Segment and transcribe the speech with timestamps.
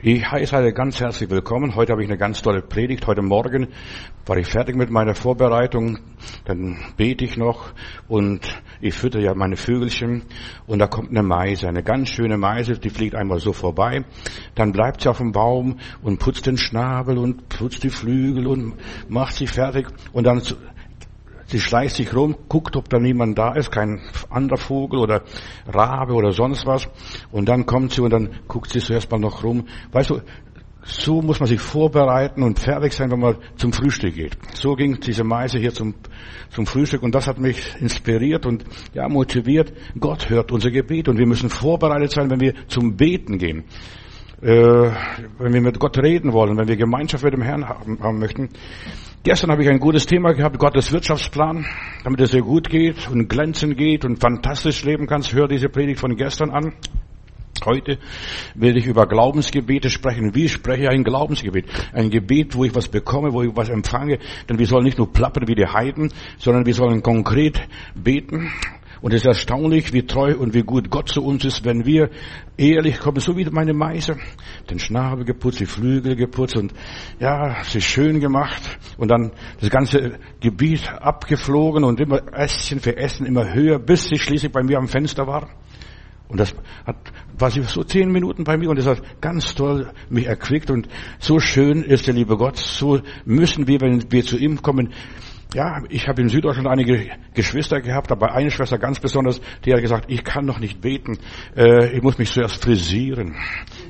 [0.00, 1.74] Ich heiße alle ganz herzlich willkommen.
[1.74, 3.04] Heute habe ich eine ganz tolle Predigt.
[3.08, 3.66] Heute Morgen
[4.26, 5.98] war ich fertig mit meiner Vorbereitung.
[6.44, 7.72] Dann bete ich noch
[8.06, 8.46] und
[8.80, 10.22] ich fütter ja meine Vögelchen.
[10.68, 14.04] Und da kommt eine Meise, eine ganz schöne Meise, die fliegt einmal so vorbei.
[14.54, 18.74] Dann bleibt sie auf dem Baum und putzt den Schnabel und putzt die Flügel und
[19.08, 19.88] macht sie fertig.
[20.12, 20.40] Und dann
[21.48, 25.22] Sie schleicht sich rum, guckt, ob da niemand da ist, kein anderer Vogel oder
[25.66, 26.88] Rabe oder sonst was.
[27.32, 29.66] Und dann kommt sie und dann guckt sie zuerst mal noch rum.
[29.90, 30.20] Weißt du,
[30.82, 34.36] so muss man sich vorbereiten und fertig sein, wenn man zum Frühstück geht.
[34.54, 35.94] So ging diese Meise hier zum,
[36.50, 39.72] zum Frühstück und das hat mich inspiriert und ja, motiviert.
[39.98, 43.64] Gott hört unser Gebet und wir müssen vorbereitet sein, wenn wir zum Beten gehen.
[44.40, 44.90] Äh,
[45.38, 48.50] wenn wir mit Gott reden wollen, wenn wir Gemeinschaft mit dem Herrn haben, haben möchten,
[49.24, 51.66] Gestern habe ich ein gutes Thema gehabt, Gottes Wirtschaftsplan,
[52.04, 55.32] damit es dir gut geht und glänzend geht und fantastisch leben kannst.
[55.32, 56.72] Hör diese Predigt von gestern an.
[57.64, 57.98] Heute
[58.54, 60.36] will ich über Glaubensgebete sprechen.
[60.36, 61.66] Wie spreche ich ein Glaubensgebet?
[61.92, 64.20] Ein Gebet, wo ich was bekomme, wo ich was empfange.
[64.48, 67.60] Denn wir sollen nicht nur plappern wie die Heiden, sondern wir sollen konkret
[67.96, 68.52] beten.
[69.00, 72.10] Und es ist erstaunlich, wie treu und wie gut Gott zu uns ist, wenn wir
[72.56, 74.16] ehrlich kommen, so wie meine Meise,
[74.68, 76.72] den Schnabel geputzt, die Flügel geputzt und
[77.20, 78.78] ja, sie schön gemacht.
[78.96, 84.18] Und dann das ganze Gebiet abgeflogen und immer Ästchen für Essen immer höher, bis sie
[84.18, 85.48] schließlich bei mir am Fenster war.
[86.28, 86.96] Und das hat,
[87.38, 90.70] war sie so zehn Minuten bei mir und das hat ganz toll mich erquickt.
[90.70, 94.92] Und so schön ist der liebe Gott, so müssen wir, wenn wir zu ihm kommen,
[95.54, 99.80] ja, ich habe in Süddeutschland einige Geschwister gehabt, aber eine Schwester ganz besonders, die hat
[99.80, 101.18] gesagt, ich kann noch nicht beten,
[101.56, 103.34] äh, ich muss mich zuerst frisieren,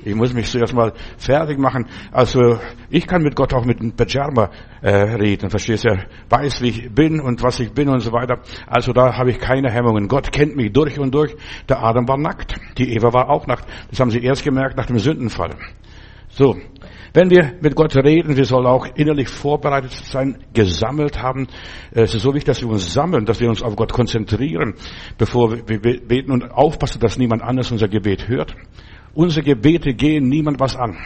[0.04, 1.86] ich muss mich zuerst mal fertig machen.
[2.12, 4.50] Also ich kann mit Gott auch mit einem Pyjama
[4.82, 5.88] äh, reden, verstehst du?
[5.88, 8.38] Er weiß, wie ich bin und was ich bin und so weiter.
[8.68, 10.06] Also da habe ich keine Hemmungen.
[10.06, 11.34] Gott kennt mich durch und durch.
[11.68, 13.66] Der Adam war nackt, die Eva war auch nackt.
[13.90, 15.56] Das haben sie erst gemerkt nach dem Sündenfall.
[16.30, 16.56] So,
[17.14, 21.48] wenn wir mit Gott reden, wir sollen auch innerlich vorbereitet sein, gesammelt haben.
[21.90, 24.74] Es ist so wichtig, dass wir uns sammeln, dass wir uns auf Gott konzentrieren,
[25.16, 28.54] bevor wir beten und aufpassen, dass niemand anders unser Gebet hört.
[29.14, 30.96] Unsere Gebete gehen niemand was an.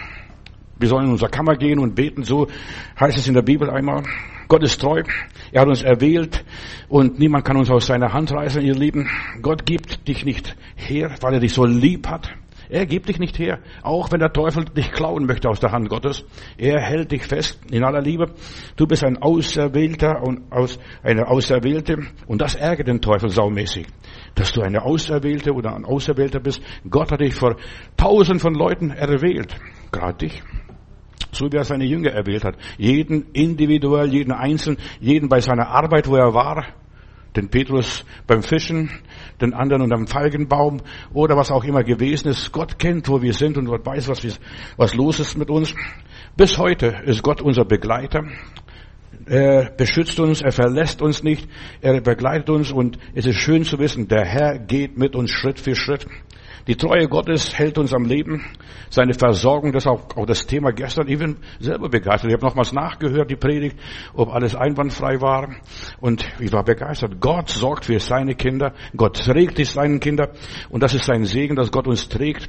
[0.78, 2.48] Wir sollen in unsere Kammer gehen und beten, so
[2.98, 4.02] heißt es in der Bibel einmal.
[4.48, 5.02] Gott ist treu,
[5.52, 6.44] er hat uns erwählt
[6.88, 9.08] und niemand kann uns aus seiner Hand reißen, ihr Lieben.
[9.40, 12.28] Gott gibt dich nicht her, weil er dich so lieb hat.
[12.72, 15.90] Er gibt dich nicht her, auch wenn der Teufel dich klauen möchte aus der Hand
[15.90, 16.24] Gottes.
[16.56, 18.32] Er hält dich fest in aller Liebe.
[18.76, 23.88] Du bist ein Auserwählter und aus, eine Auserwählte und das ärgert den Teufel saumäßig,
[24.36, 26.62] dass du eine Auserwählte oder ein Auserwählter bist.
[26.88, 27.56] Gott hat dich vor
[27.98, 29.54] tausend von Leuten erwählt,
[29.90, 30.42] gerade dich
[31.30, 32.56] so wie er seine Jünger erwählt hat.
[32.78, 36.64] Jeden individuell, jeden einzeln, jeden bei seiner Arbeit, wo er war,
[37.36, 38.90] den Petrus beim Fischen,
[39.40, 40.80] den anderen unter dem Feigenbaum
[41.12, 42.52] oder was auch immer gewesen ist.
[42.52, 44.32] Gott kennt, wo wir sind und Gott weiß, was, wir,
[44.76, 45.74] was los ist mit uns.
[46.36, 48.24] Bis heute ist Gott unser Begleiter.
[49.26, 51.48] Er beschützt uns, er verlässt uns nicht,
[51.80, 55.60] er begleitet uns und es ist schön zu wissen, der Herr geht mit uns Schritt
[55.60, 56.06] für Schritt.
[56.66, 58.44] Die Treue Gottes hält uns am Leben.
[58.88, 61.08] Seine Versorgung, das auch, auch das Thema gestern.
[61.08, 62.30] Ich bin selber begeistert.
[62.30, 63.76] Ich habe nochmals nachgehört, die Predigt,
[64.14, 65.54] ob alles einwandfrei war.
[66.00, 67.20] Und ich war begeistert.
[67.20, 68.74] Gott sorgt für seine Kinder.
[68.96, 70.30] Gott trägt die seinen Kinder.
[70.70, 72.48] Und das ist sein Segen, dass Gott uns trägt.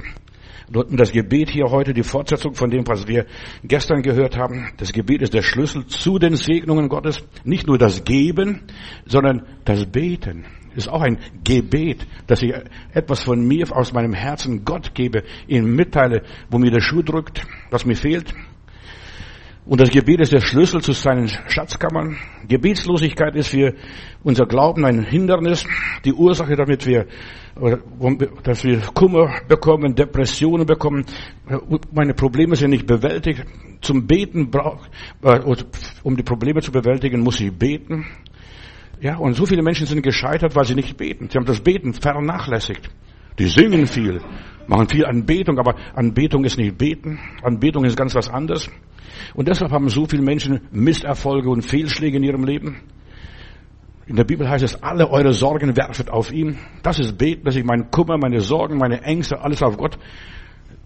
[0.73, 3.27] Das Gebet hier heute, die Fortsetzung von dem, was wir
[3.63, 4.71] gestern gehört haben.
[4.77, 7.23] Das Gebet ist der Schlüssel zu den Segnungen Gottes.
[7.43, 8.63] Nicht nur das Geben,
[9.05, 10.45] sondern das Beten
[10.75, 12.53] ist auch ein Gebet, dass ich
[12.91, 17.45] etwas von mir aus meinem Herzen Gott gebe, ihm mitteile, wo mir der Schuh drückt,
[17.69, 18.33] was mir fehlt.
[19.65, 22.17] Und das Gebet ist der Schlüssel zu seinen Schatzkammern.
[22.47, 23.73] Gebetslosigkeit ist für
[24.21, 25.65] unser Glauben ein Hindernis,
[26.03, 27.07] die Ursache, damit wir,
[28.43, 31.05] dass wir Kummer bekommen, Depressionen bekommen.
[31.93, 33.45] Meine Probleme sind nicht bewältigt.
[33.79, 34.89] Zum Beten braucht,
[35.21, 35.39] äh,
[36.03, 38.05] um die Probleme zu bewältigen, muss ich beten.
[38.99, 41.29] Ja, und so viele Menschen sind gescheitert, weil sie nicht beten.
[41.29, 42.89] Sie haben das Beten vernachlässigt.
[43.39, 44.21] Die singen viel,
[44.67, 47.19] machen viel Anbetung, aber Anbetung ist nicht beten.
[47.41, 48.69] Anbetung ist ganz was anderes.
[49.33, 52.81] Und deshalb haben so viele Menschen Misserfolge und Fehlschläge in ihrem Leben.
[54.05, 56.57] In der Bibel heißt es, alle eure Sorgen werfet auf ihn.
[56.81, 59.97] Das ist beten, dass ich meinen Kummer, meine Sorgen, meine Ängste, alles auf Gott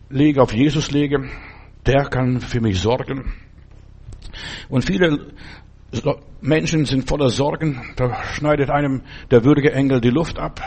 [0.09, 1.27] lege, auf Jesus lege.
[1.85, 3.33] Der kann für mich sorgen.
[4.69, 5.31] Und viele
[6.41, 7.81] Menschen sind voller Sorgen.
[7.95, 9.01] Da schneidet einem
[9.31, 10.61] der würdige Engel die Luft ab.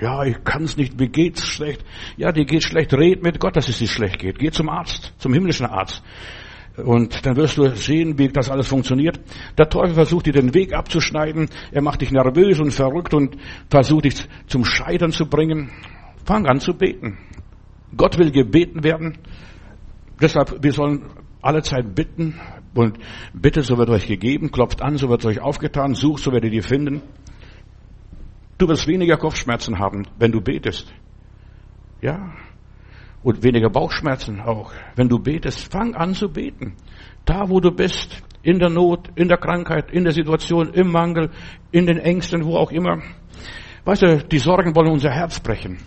[0.00, 0.98] Ja, ich kann's nicht.
[0.98, 1.84] Mir geht's schlecht.
[2.16, 2.92] Ja, dir geht's schlecht.
[2.92, 4.38] Red mit Gott, dass es dir schlecht geht.
[4.38, 6.02] Geh zum Arzt, zum himmlischen Arzt.
[6.76, 9.18] Und dann wirst du sehen, wie das alles funktioniert.
[9.56, 11.48] Der Teufel versucht dir den Weg abzuschneiden.
[11.72, 13.36] Er macht dich nervös und verrückt und
[13.70, 14.16] versucht dich
[14.46, 15.70] zum Scheitern zu bringen.
[16.26, 17.16] Fang an zu beten.
[17.96, 19.16] Gott will gebeten werden.
[20.20, 21.06] Deshalb, wir sollen
[21.40, 22.38] alle Zeit bitten
[22.74, 22.98] und
[23.32, 26.62] bittet, so wird euch gegeben, klopft an, so wird euch aufgetan, sucht, so werdet ihr
[26.62, 27.02] finden.
[28.58, 30.92] Du wirst weniger Kopfschmerzen haben, wenn du betest.
[32.00, 32.34] Ja.
[33.22, 34.72] Und weniger Bauchschmerzen auch.
[34.94, 36.74] Wenn du betest, fang an zu beten.
[37.24, 41.30] Da, wo du bist, in der Not, in der Krankheit, in der Situation, im Mangel,
[41.72, 43.02] in den Ängsten, wo auch immer.
[43.84, 45.78] Weißt du, die Sorgen wollen unser Herz brechen.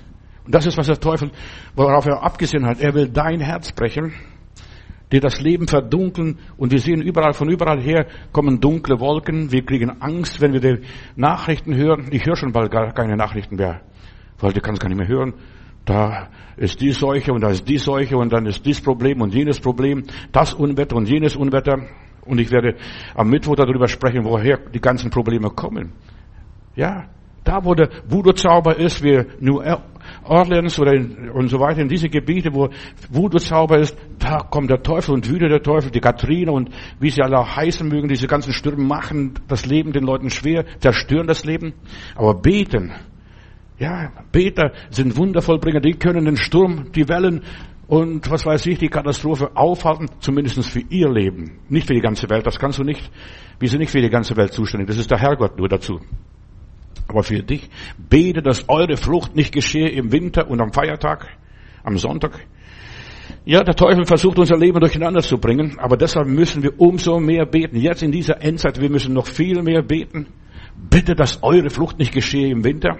[0.45, 1.31] Und das ist, was der Teufel,
[1.75, 2.81] worauf er abgesehen hat.
[2.81, 4.13] Er will dein Herz brechen,
[5.11, 6.37] dir das Leben verdunkeln.
[6.57, 9.51] Und wir sehen überall, von überall her kommen dunkle Wolken.
[9.51, 10.81] Wir kriegen Angst, wenn wir die
[11.15, 12.07] Nachrichten hören.
[12.11, 13.81] Ich höre schon bald gar keine Nachrichten mehr,
[14.39, 15.33] weil du kannst gar nicht mehr hören.
[15.85, 19.33] Da ist die Seuche und da ist die Seuche und dann ist dies Problem und
[19.33, 21.87] jenes Problem, das Unwetter und jenes Unwetter.
[22.25, 22.75] Und ich werde
[23.15, 25.93] am Mittwoch darüber sprechen, woher die ganzen Probleme kommen.
[26.75, 27.07] Ja,
[27.43, 29.61] da wo der Voodoo-Zauber ist, wie New
[30.23, 32.69] Orleans oder in, und so weiter, in diese Gebiete, wo
[33.09, 36.69] Voodoo-Zauber ist, da kommt der Teufel und wütet der Teufel, die Katrine und
[36.99, 41.27] wie sie alle heißen mögen, diese ganzen Stürme machen das Leben den Leuten schwer, zerstören
[41.27, 41.73] das Leben.
[42.15, 42.91] Aber beten,
[43.79, 47.43] ja, Beter sind Wundervollbringer, die können den Sturm, die Wellen
[47.87, 51.59] und was weiß ich, die Katastrophe aufhalten, zumindest für ihr Leben.
[51.69, 53.09] Nicht für die ganze Welt, das kannst du nicht.
[53.59, 55.99] Wir sind nicht für die ganze Welt zuständig, das ist der Herrgott nur dazu.
[57.07, 61.27] Aber für dich, bete, dass eure Frucht nicht geschehe im Winter und am Feiertag,
[61.83, 62.45] am Sonntag.
[63.45, 67.45] Ja, der Teufel versucht unser Leben durcheinander zu bringen, aber deshalb müssen wir umso mehr
[67.45, 67.77] beten.
[67.77, 70.27] Jetzt in dieser Endzeit, wir müssen noch viel mehr beten.
[70.89, 72.97] Bitte, dass eure Frucht nicht geschehe im Winter.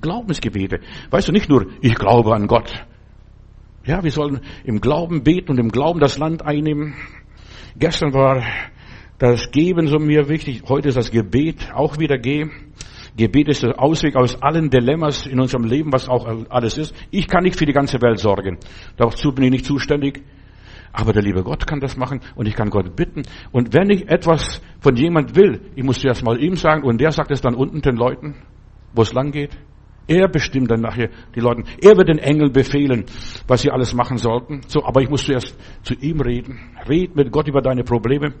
[0.00, 0.80] Glaubensgebete.
[1.10, 2.72] Weißt du, nicht nur, ich glaube an Gott.
[3.84, 6.94] Ja, wir sollen im Glauben beten und im Glauben das Land einnehmen.
[7.78, 8.42] Gestern war
[9.18, 10.62] das Geben so mir wichtig.
[10.68, 12.50] Heute ist das Gebet auch wieder gehen.
[13.16, 16.94] Gebet ist der Ausweg aus allen Dilemmas in unserem Leben, was auch alles ist.
[17.10, 18.58] Ich kann nicht für die ganze Welt sorgen.
[18.96, 20.22] Dazu bin ich nicht zuständig.
[20.92, 23.22] Aber der liebe Gott kann das machen und ich kann Gott bitten.
[23.52, 27.10] Und wenn ich etwas von jemand will, ich muss zuerst mal ihm sagen und der
[27.12, 28.34] sagt es dann unten den Leuten,
[28.94, 29.56] wo es lang geht.
[30.08, 31.64] Er bestimmt dann nachher die Leute.
[31.82, 33.04] Er wird den Engeln befehlen,
[33.48, 34.60] was sie alles machen sollten.
[34.68, 36.60] So, aber ich muss zuerst zu ihm reden.
[36.88, 38.34] Red mit Gott über deine Probleme,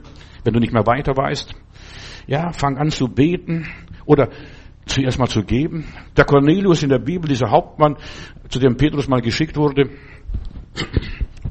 [0.44, 1.54] wenn du nicht mehr weiter weißt.
[2.28, 3.66] Ja, fang an zu beten
[4.04, 4.30] oder
[4.86, 5.84] zuerst mal zu geben.
[6.16, 7.96] Der Cornelius in der Bibel, dieser Hauptmann,
[8.48, 9.90] zu dem Petrus mal geschickt wurde,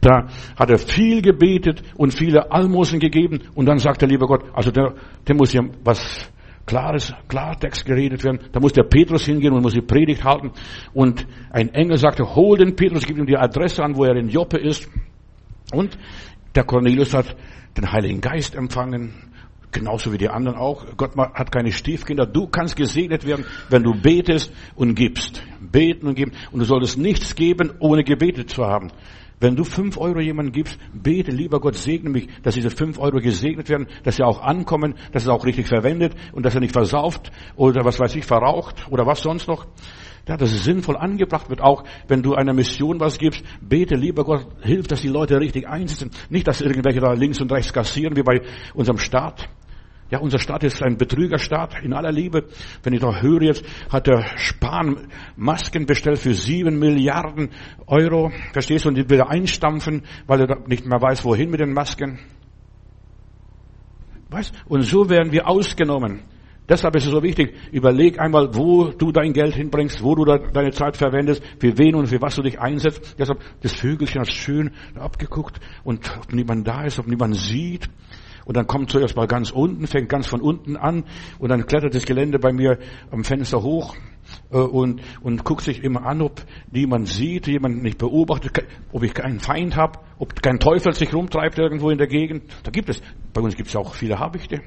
[0.02, 4.44] da hat er viel gebetet und viele Almosen gegeben und dann sagt der liebe Gott,
[4.54, 4.94] also der,
[5.28, 6.32] der muss ja was
[6.66, 8.40] klares, Klartext geredet werden.
[8.52, 10.52] Da muss der Petrus hingehen und muss die Predigt halten.
[10.94, 14.30] Und ein Engel sagte, hol den Petrus, gib ihm die Adresse an, wo er in
[14.30, 14.90] Joppe ist.
[15.72, 15.98] Und
[16.56, 17.36] der Cornelius hat
[17.78, 19.14] den Heiligen Geist empfangen
[19.75, 20.86] Genauso wie die anderen auch.
[20.95, 22.25] Gott hat keine Stiefkinder.
[22.25, 25.44] Du kannst gesegnet werden, wenn du betest und gibst.
[25.60, 26.31] Beten und geben.
[26.54, 28.89] Und du solltest nichts geben, ohne gebetet zu haben.
[29.42, 33.19] Wenn du fünf Euro jemandem gibst, bete, lieber Gott, segne mich, dass diese fünf Euro
[33.19, 36.72] gesegnet werden, dass sie auch ankommen, dass es auch richtig verwendet und dass er nicht
[36.72, 39.68] versauft oder was weiß ich, verraucht oder was sonst noch.
[40.25, 44.24] Ja, dass es sinnvoll angebracht wird, auch wenn du einer Mission was gibst, bete, lieber
[44.24, 46.12] Gott, hilf, dass die Leute richtig einsetzen.
[46.30, 48.42] Nicht, dass irgendwelche da links und rechts kassieren, wie bei
[48.74, 49.50] unserem Staat.
[50.12, 52.46] Ja, unser Staat ist ein Betrügerstaat in aller Liebe.
[52.84, 57.50] Wenn ich doch höre jetzt, hat der Spahn Masken bestellt für sieben Milliarden
[57.88, 58.31] Euro.
[58.54, 58.90] Verstehst du?
[58.90, 62.20] Und die will er einstampfen, weil er nicht mehr weiß, wohin mit den Masken.
[64.30, 64.53] Weißt?
[64.68, 66.22] Und so werden wir ausgenommen.
[66.68, 70.72] Deshalb ist es so wichtig, überleg einmal, wo du dein Geld hinbringst, wo du deine
[70.72, 73.15] Zeit verwendest, für wen und für was du dich einsetzt.
[73.20, 77.88] Deshalb, das Vögelchen hat schön abgeguckt und ob niemand da ist, ob niemand sieht.
[78.46, 81.04] Und dann kommt zuerst mal ganz unten, fängt ganz von unten an
[81.40, 82.78] und dann klettert das Gelände bei mir
[83.12, 83.96] am Fenster hoch
[84.52, 89.14] äh, und, und guckt sich immer an, ob niemand sieht, jemand nicht beobachtet, ob ich
[89.14, 92.44] keinen Feind habe, ob kein Teufel sich rumtreibt irgendwo in der Gegend.
[92.64, 93.02] Da gibt es,
[93.34, 94.62] bei uns gibt es auch viele Habichte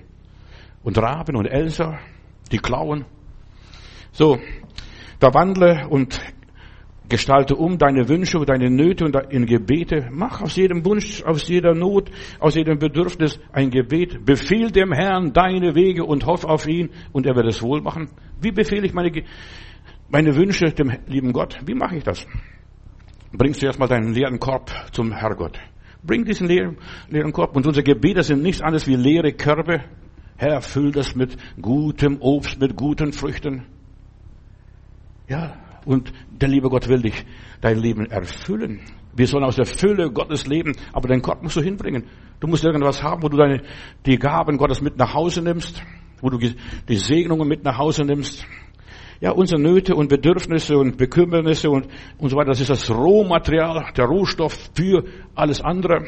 [0.82, 1.98] und Raben und Elser,
[2.50, 3.04] die klauen.
[4.10, 4.38] So,
[5.20, 6.20] da wandle und
[7.08, 10.08] Gestalte um deine Wünsche, deine Nöte und in Gebete.
[10.10, 14.24] Mach aus jedem Wunsch, aus jeder Not, aus jedem Bedürfnis ein Gebet.
[14.26, 18.10] Befehl dem Herrn deine Wege und hoff auf ihn und er wird es wohl machen.
[18.40, 19.10] Wie befehle ich meine,
[20.10, 21.58] meine Wünsche dem lieben Gott?
[21.64, 22.26] Wie mache ich das?
[23.32, 25.58] Bringst du erstmal deinen leeren Korb zum Herrgott.
[26.02, 26.76] Bring diesen leeren,
[27.08, 27.56] leeren Korb.
[27.56, 29.82] Und unsere Gebete sind nichts anderes wie leere Körbe.
[30.36, 33.64] Herr, füll das mit gutem Obst, mit guten Früchten.
[35.28, 37.24] Ja, und der liebe Gott will dich
[37.60, 38.80] dein Leben erfüllen.
[39.14, 42.04] Wir sollen aus der Fülle Gottes leben, aber dein Gott musst du hinbringen.
[42.40, 43.62] Du musst irgendwas haben, wo du deine,
[44.06, 45.82] die Gaben Gottes mit nach Hause nimmst,
[46.20, 48.46] wo du die Segnungen mit nach Hause nimmst.
[49.20, 53.92] Ja, unsere Nöte und Bedürfnisse und Bekümmernisse und, und so weiter, das ist das Rohmaterial,
[53.96, 55.04] der Rohstoff für
[55.34, 56.06] alles andere.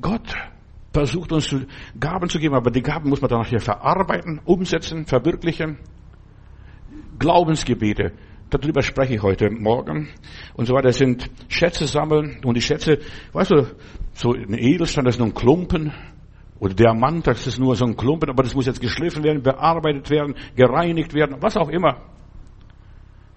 [0.00, 0.34] Gott
[0.94, 1.54] versucht uns
[2.00, 5.78] Gaben zu geben, aber die Gaben muss man dann nachher verarbeiten, umsetzen, verwirklichen.
[7.18, 8.12] Glaubensgebete,
[8.54, 10.08] darüber spreche ich heute Morgen
[10.54, 12.98] und so weiter, sind Schätze sammeln und die Schätze,
[13.32, 13.66] weißt du,
[14.12, 15.92] so ein Edelstein, das ist nur ein Klumpen
[16.58, 20.10] oder Diamant, das ist nur so ein Klumpen, aber das muss jetzt geschliffen werden, bearbeitet
[20.10, 22.02] werden, gereinigt werden, was auch immer.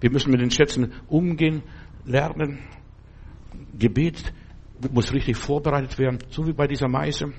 [0.00, 1.62] Wir müssen mit den Schätzen umgehen,
[2.04, 2.60] lernen.
[3.76, 4.32] Gebet
[4.92, 7.32] muss richtig vorbereitet werden, so wie bei dieser Meise.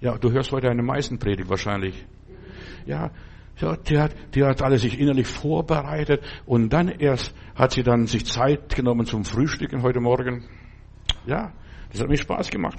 [0.00, 2.06] Ja, du hörst heute eine Meisenpredigt wahrscheinlich.
[2.86, 3.10] Ja,
[3.58, 8.06] ja, die hat, die hat alles sich innerlich vorbereitet und dann erst hat sie dann
[8.06, 10.44] sich Zeit genommen zum Frühstücken heute Morgen.
[11.26, 11.52] Ja,
[11.90, 12.78] das hat mir Spaß gemacht.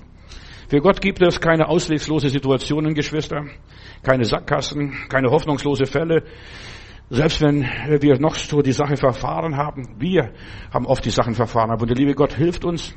[0.69, 3.45] Für Gott gibt es keine ausweglose Situationen, Geschwister,
[4.03, 6.23] keine Sackgassen, keine hoffnungslose Fälle.
[7.09, 10.33] Selbst wenn wir noch so die Sache verfahren haben, wir
[10.73, 12.93] haben oft die Sachen verfahren, aber der liebe Gott hilft uns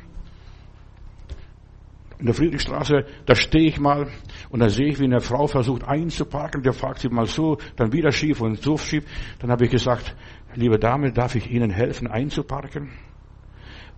[2.21, 4.07] in der Friedrichstraße, da stehe ich mal
[4.49, 6.61] und da sehe ich, wie eine Frau versucht einzuparken.
[6.61, 9.03] Der fragt sie mal so, dann wieder schief und so schief.
[9.39, 10.15] Dann habe ich gesagt,
[10.53, 12.91] liebe Dame, darf ich Ihnen helfen einzuparken?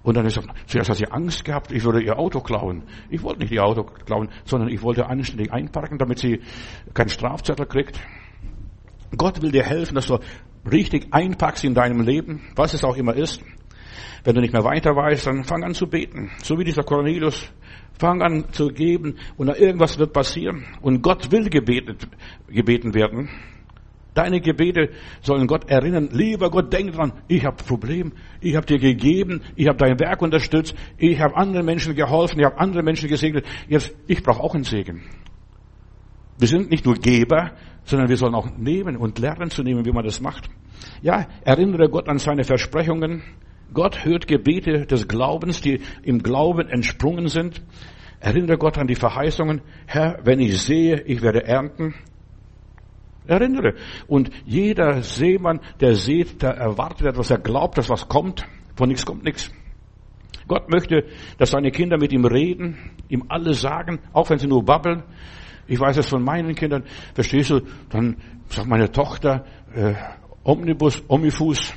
[0.04, 2.84] Und dann ist er, zuerst hat sie Angst gehabt, ich würde ihr Auto klauen.
[3.10, 6.42] Ich wollte nicht ihr Auto klauen, sondern ich wollte anständig einparken, damit sie
[6.94, 8.00] keinen Strafzettel kriegt.
[9.18, 10.20] Gott will dir helfen, dass du
[10.70, 13.42] richtig einpackst in deinem Leben, was es auch immer ist.
[14.24, 16.32] Wenn du nicht mehr weiter weißt, dann fang an zu beten.
[16.44, 17.52] So wie dieser Cornelius
[18.00, 20.66] Fang an zu geben und irgendwas wird passieren.
[20.82, 22.08] Und Gott will gebetet,
[22.48, 23.30] gebeten werden.
[24.14, 24.90] Deine Gebete
[25.22, 26.10] sollen Gott erinnern.
[26.12, 30.22] Lieber Gott, denk dran, ich habe Problem, ich habe dir gegeben, ich habe dein Werk
[30.22, 33.46] unterstützt, ich habe anderen Menschen geholfen, ich habe andere Menschen gesegnet.
[33.68, 35.04] Jetzt, ich brauche auch einen Segen.
[36.38, 37.52] Wir sind nicht nur Geber,
[37.86, 40.50] sondern wir sollen auch nehmen und lernen zu nehmen, wie man das macht.
[41.02, 43.24] Ja, erinnere Gott an seine Versprechungen.
[43.74, 47.62] Gott hört Gebete des Glaubens, die im Glauben entsprungen sind.
[48.20, 49.62] Erinnere Gott an die Verheißungen.
[49.86, 51.94] Herr, wenn ich sehe, ich werde ernten.
[53.26, 53.76] Erinnere.
[54.08, 58.46] Und jeder Seemann, der sieht, der erwartet etwas, er glaubt, dass was kommt.
[58.76, 59.52] Von nichts kommt nichts.
[60.48, 61.06] Gott möchte,
[61.38, 65.04] dass seine Kinder mit ihm reden, ihm alles sagen, auch wenn sie nur babbeln.
[65.68, 66.84] Ich weiß es von meinen Kindern.
[67.14, 67.62] Verstehst du?
[67.90, 68.18] Dann
[68.50, 69.94] sagt meine Tochter, äh,
[70.44, 71.74] Omnibus, Omnifus,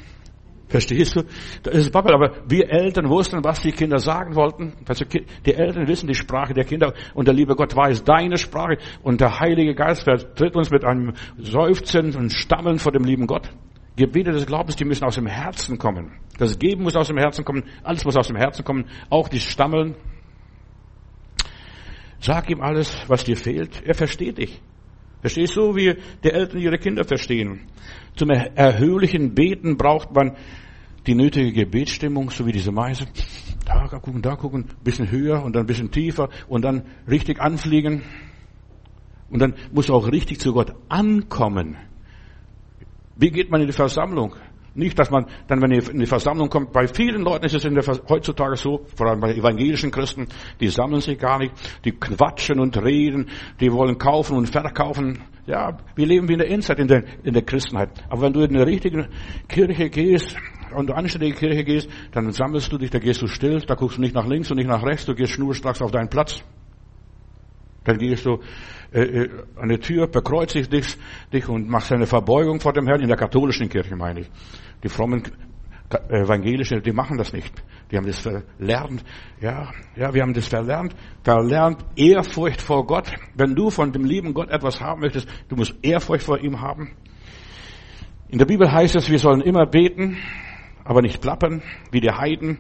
[0.69, 1.23] Verstehst du?
[1.63, 2.15] Das ist Babbel.
[2.15, 4.73] Aber wir Eltern wussten, was die Kinder sagen wollten.
[4.89, 8.79] Also die Eltern wissen die Sprache der Kinder und der liebe Gott weiß deine Sprache
[9.03, 13.49] und der Heilige Geist vertritt uns mit einem Seufzen und Stammeln vor dem lieben Gott.
[13.97, 16.13] Gebete des Glaubens, die müssen aus dem Herzen kommen.
[16.39, 17.65] Das Geben muss aus dem Herzen kommen.
[17.83, 18.85] Alles muss aus dem Herzen kommen.
[19.09, 19.95] Auch die Stammeln.
[22.21, 23.83] Sag ihm alles, was dir fehlt.
[23.87, 24.61] Er versteht dich.
[25.27, 27.63] Verstehst du, wie die Eltern ihre Kinder verstehen?
[28.15, 30.37] Zum erhöhlichen Beten braucht man
[31.05, 33.07] die nötige Gebetsstimmung, so wie diese Meise.
[33.65, 38.03] Da gucken, da gucken, bisschen höher und dann ein bisschen tiefer und dann richtig anfliegen.
[39.29, 41.77] Und dann muss auch richtig zu Gott ankommen.
[43.17, 44.37] Wie geht man in die Versammlung?
[44.77, 47.63] Nicht, dass man dann, wenn ihr in die Versammlung kommt, bei vielen Leuten ist es
[47.63, 50.29] der, heutzutage so, vor allem bei evangelischen Christen,
[50.61, 51.53] die sammeln sich gar nicht,
[51.85, 55.25] die quatschen und reden, die wollen kaufen und verkaufen.
[55.47, 57.91] Ja, wir leben wie in der Endzeit in der, in der Christenheit.
[58.11, 59.09] Aber wenn du in eine richtige
[59.49, 60.37] Kirche gehst,
[60.75, 63.97] und du anständige Kirche gehst, dann sammelst du dich, da gehst du still, da guckst
[63.97, 66.43] du nicht nach links und nicht nach rechts, du gehst schnurstracks auf deinen Platz.
[67.87, 68.41] Dann gehst du
[68.93, 70.99] äh, äh, an die Tür, bekreuzigst dich,
[71.33, 74.31] dich und machst eine Verbeugung vor dem Herrn, in der katholischen Kirche meine ich.
[74.83, 75.23] Die frommen
[76.09, 77.63] Evangelischen, die machen das nicht.
[77.91, 79.05] Die haben das verlernt.
[79.41, 80.97] Ja, ja, wir haben das verlernt.
[81.23, 83.13] Verlernt Ehrfurcht vor Gott.
[83.37, 86.91] Wenn du von dem lieben Gott etwas haben möchtest, du musst Ehrfurcht vor ihm haben.
[88.29, 90.17] In der Bibel heißt es, wir sollen immer beten,
[90.83, 91.63] aber nicht plappern,
[91.93, 92.59] wie die Heiden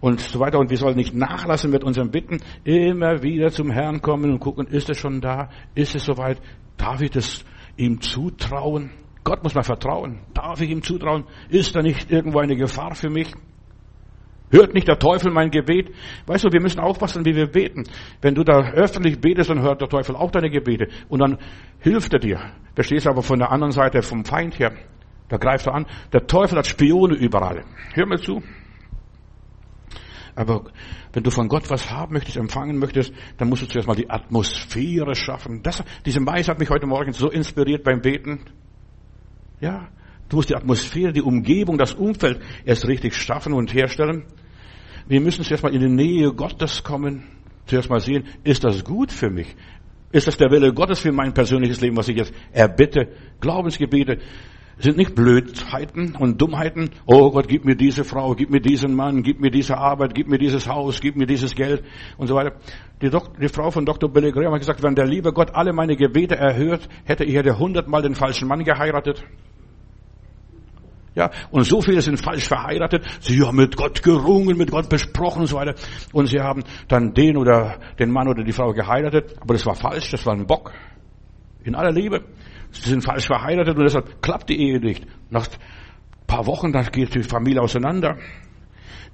[0.00, 0.58] und so weiter.
[0.58, 4.66] Und wir sollen nicht nachlassen mit unserem Bitten, immer wieder zum Herrn kommen und gucken,
[4.66, 5.50] ist es schon da?
[5.74, 6.40] Ist es soweit?
[6.76, 7.44] Darf ich das
[7.76, 8.90] ihm zutrauen?
[9.24, 10.20] Gott muss man vertrauen.
[10.32, 11.24] Darf ich ihm zutrauen?
[11.48, 13.32] Ist da nicht irgendwo eine Gefahr für mich?
[14.50, 15.90] Hört nicht der Teufel mein Gebet?
[16.26, 17.84] Weißt du, wir müssen aufpassen, wie wir beten.
[18.22, 20.88] Wenn du da öffentlich betest, dann hört der Teufel auch deine Gebete.
[21.08, 21.38] Und dann
[21.80, 22.40] hilft er dir.
[22.74, 24.72] Verstehst du aber von der anderen Seite vom Feind her.
[25.28, 25.86] Da greift er an.
[26.12, 27.64] Der Teufel hat Spione überall.
[27.92, 28.42] Hör mir zu.
[30.38, 30.66] Aber
[31.12, 34.08] wenn du von Gott was haben möchtest, empfangen möchtest, dann musst du zuerst mal die
[34.08, 35.64] Atmosphäre schaffen.
[35.64, 38.42] Das, diese Mais hat mich heute Morgen so inspiriert beim Beten.
[39.60, 39.88] Ja,
[40.28, 44.26] du musst die Atmosphäre, die Umgebung, das Umfeld erst richtig schaffen und herstellen.
[45.08, 47.24] Wir müssen zuerst mal in die Nähe Gottes kommen.
[47.66, 49.56] Zuerst mal sehen, ist das gut für mich?
[50.12, 53.08] Ist das der Wille Gottes für mein persönliches Leben, was ich jetzt erbitte?
[53.40, 54.18] Glaubensgebete.
[54.78, 56.90] Sind nicht Blödheiten und Dummheiten.
[57.06, 60.28] Oh Gott, gib mir diese Frau, gib mir diesen Mann, gib mir diese Arbeit, gib
[60.28, 61.82] mir dieses Haus, gib mir dieses Geld
[62.16, 62.56] und so weiter.
[63.02, 64.10] Die, Dok die Frau von Dr.
[64.10, 68.02] Graham hat gesagt, wenn der liebe Gott alle meine Gebete erhört, hätte ich hätte hundertmal
[68.02, 69.24] den falschen Mann geheiratet.
[71.14, 73.04] Ja, und so viele sind falsch verheiratet.
[73.20, 75.74] Sie haben mit Gott gerungen, mit Gott besprochen und so weiter.
[76.12, 79.34] Und sie haben dann den oder den Mann oder die Frau geheiratet.
[79.40, 80.72] Aber das war falsch, das war ein Bock.
[81.64, 82.22] In aller Liebe.
[82.70, 85.06] Sie sind falsch verheiratet und deshalb klappt die Ehe nicht.
[85.30, 88.18] Nach ein paar Wochen, dann geht die Familie auseinander.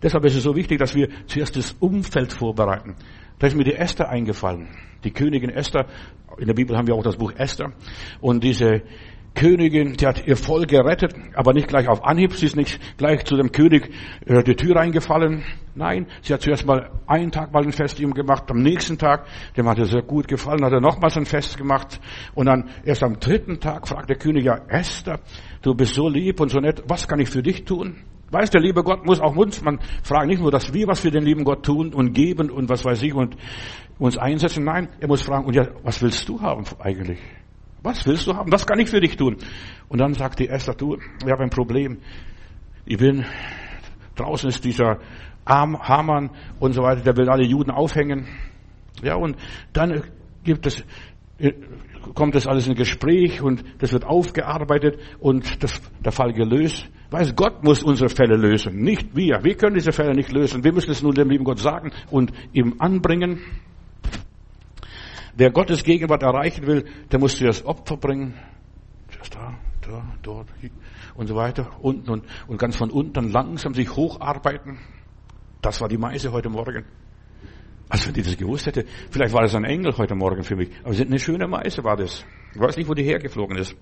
[0.03, 2.97] Deshalb ist es so wichtig, dass wir zuerst das Umfeld vorbereiten.
[3.39, 4.69] Da ist mir die Esther eingefallen.
[5.03, 5.87] Die Königin Esther.
[6.39, 7.73] In der Bibel haben wir auch das Buch Esther.
[8.21, 8.83] Und diese
[9.35, 12.35] Königin, die hat ihr Volk gerettet, aber nicht gleich auf Anhieb.
[12.35, 13.91] Sie ist nicht gleich zu dem König
[14.27, 15.43] äh, die Tür eingefallen.
[15.75, 18.45] Nein, sie hat zuerst mal einen Tag mal ein Fest ihm gemacht.
[18.49, 19.27] Am nächsten Tag,
[19.57, 22.01] dem hat er sehr gut gefallen, hat er nochmals ein Fest gemacht.
[22.35, 25.19] Und dann erst am dritten Tag fragt der König, ja Esther,
[25.63, 27.97] du bist so lieb und so nett, was kann ich für dich tun?
[28.31, 31.11] Weiß der liebe Gott muss auch uns, man fragt nicht nur, dass wir was für
[31.11, 33.37] den lieben Gott tun und geben und was weiß ich und
[33.99, 34.65] uns einsetzen.
[34.65, 37.21] Nein, er muss fragen, und ja, was willst du haben eigentlich?
[37.85, 38.51] Was willst du haben?
[38.51, 39.37] Was kann ich für dich tun?
[39.89, 41.99] Und dann sagt die Esther, du, ich habe ein Problem.
[42.87, 43.27] Ich bin,
[44.17, 45.01] draußen ist dieser
[45.45, 48.27] Arm, Hamann und so weiter, der will alle Juden aufhängen.
[49.03, 49.37] Ja, und
[49.75, 50.03] dann
[50.45, 50.83] gibt es,
[52.15, 56.89] kommt das alles in Gespräch und das wird aufgearbeitet und das, der Fall gelöst.
[57.11, 59.45] Weiß Gott muss unsere Fälle lösen, nicht wir.
[59.45, 60.65] Wir können diese Fälle nicht lösen.
[60.65, 63.41] Wir müssen es nur dem lieben Gott sagen und ihm anbringen.
[65.37, 68.35] Wer Gottes Gegenwart erreichen will, der muss zuerst Opfer bringen.
[69.09, 70.49] Zuerst da, da, dort,
[71.15, 71.71] und so weiter.
[71.81, 74.79] Unten und, und ganz von unten langsam sich hocharbeiten.
[75.61, 76.85] Das war die Meise heute Morgen.
[77.89, 80.71] Also wenn die das gewusst hätte, vielleicht war das ein Engel heute Morgen für mich.
[80.85, 82.25] Aber eine schöne Meise war das.
[82.55, 83.77] Ich weiß nicht, wo die hergeflogen ist.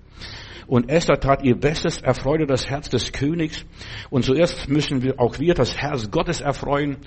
[0.65, 3.65] Und Esther tat ihr Bestes, erfreute das Herz des Königs.
[4.09, 6.97] Und zuerst müssen wir auch wir das Herz Gottes erfreuen.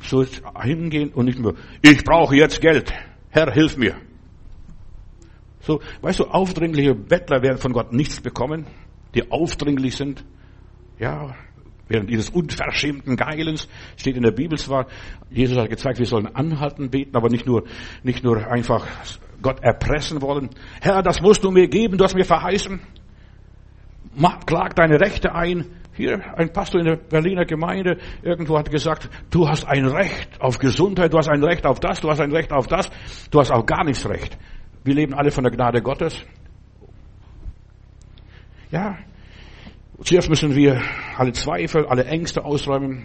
[0.00, 0.24] So
[0.60, 2.92] hingehen und nicht nur, ich brauche jetzt Geld.
[3.34, 3.96] Herr, hilf mir.
[5.58, 8.64] So, weißt du, aufdringliche Bettler werden von Gott nichts bekommen,
[9.16, 10.24] die aufdringlich sind.
[11.00, 11.34] Ja,
[11.88, 14.86] während dieses unverschämten Geilens steht in der Bibel zwar,
[15.30, 17.64] Jesus hat gezeigt, wir sollen anhalten beten, aber nicht nur,
[18.04, 18.86] nicht nur einfach
[19.42, 20.50] Gott erpressen wollen.
[20.80, 22.80] Herr, das musst du mir geben, du hast mir verheißen.
[24.46, 25.66] Klag deine Rechte ein.
[25.96, 30.58] Hier, ein Pastor in der Berliner Gemeinde irgendwo hat gesagt, du hast ein Recht auf
[30.58, 32.90] Gesundheit, du hast ein Recht auf das, du hast ein Recht auf das,
[33.30, 34.36] du hast auch gar nichts Recht.
[34.82, 36.24] Wir leben alle von der Gnade Gottes.
[38.72, 38.98] Ja,
[40.02, 40.82] zuerst müssen wir
[41.16, 43.04] alle Zweifel, alle Ängste ausräumen.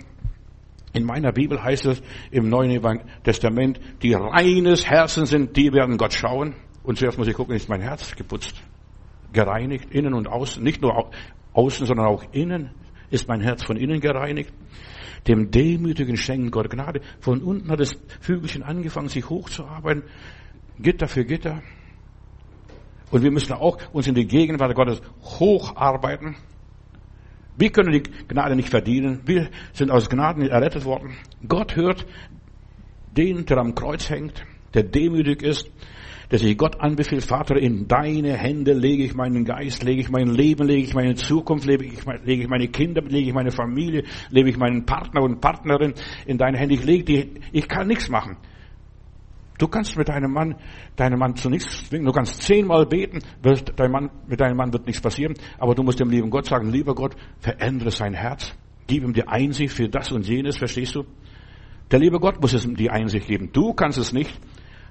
[0.93, 2.81] In meiner Bibel heißt es im Neuen
[3.23, 6.55] Testament, die reines Herzen sind, die werden Gott schauen.
[6.81, 8.63] Und zuerst muss ich gucken, ist mein Herz geputzt,
[9.33, 11.11] gereinigt, innen und außen, nicht nur
[11.53, 12.71] außen, sondern auch innen.
[13.09, 14.53] Ist mein Herz von innen gereinigt?
[15.27, 17.01] Dem Demütigen schenken Gott Gnade.
[17.19, 20.03] Von unten hat das Vögelchen angefangen, sich hochzuarbeiten.
[20.79, 21.61] Gitter für Gitter.
[23.11, 26.35] Und wir müssen auch uns in die Gegenwart Gottes hocharbeiten.
[27.57, 29.21] Wir können die Gnade nicht verdienen.
[29.25, 31.17] Wir sind aus Gnaden errettet worden.
[31.45, 32.05] Gott hört
[33.17, 35.69] den, der am Kreuz hängt, der demütig ist,
[36.31, 40.27] der sich Gott anbefiehlt, Vater, in deine Hände lege ich meinen Geist, lege ich mein
[40.27, 44.03] Leben, lege ich meine Zukunft, lege ich, lege ich meine Kinder, lege ich meine Familie,
[44.29, 45.93] lege ich meinen Partner und Partnerin
[46.27, 46.75] in deine Hände.
[46.75, 48.37] Ich lege die, ich kann nichts machen.
[49.57, 50.55] Du kannst mit deinem Mann,
[50.95, 52.05] deinem Mann zu nichts zwingen.
[52.05, 55.33] Du kannst zehnmal beten, wird dein Mann, mit deinem Mann wird nichts passieren.
[55.57, 58.53] Aber du musst dem lieben Gott sagen, lieber Gott, verändere sein Herz.
[58.87, 61.03] Gib ihm die Einsicht für das und jenes, verstehst du?
[61.91, 63.49] Der liebe Gott muss es ihm die Einsicht geben.
[63.51, 64.39] Du kannst es nicht.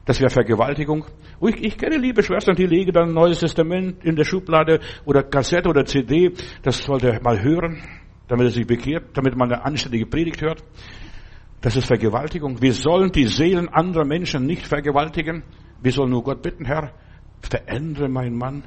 [0.09, 1.05] Das wäre Vergewaltigung.
[1.39, 4.81] Und ich, ich kenne liebe Schwestern, die legen dann ein Neues Testament in der Schublade
[5.05, 6.33] oder Kassette oder CD.
[6.63, 7.83] Das sollte er mal hören,
[8.27, 10.65] damit er sich bekehrt, damit man eine anständige Predigt hört.
[11.61, 12.63] Das ist Vergewaltigung.
[12.63, 15.43] Wir sollen die Seelen anderer Menschen nicht vergewaltigen.
[15.83, 16.95] Wir sollen nur Gott bitten, Herr,
[17.43, 18.63] verändere meinen Mann.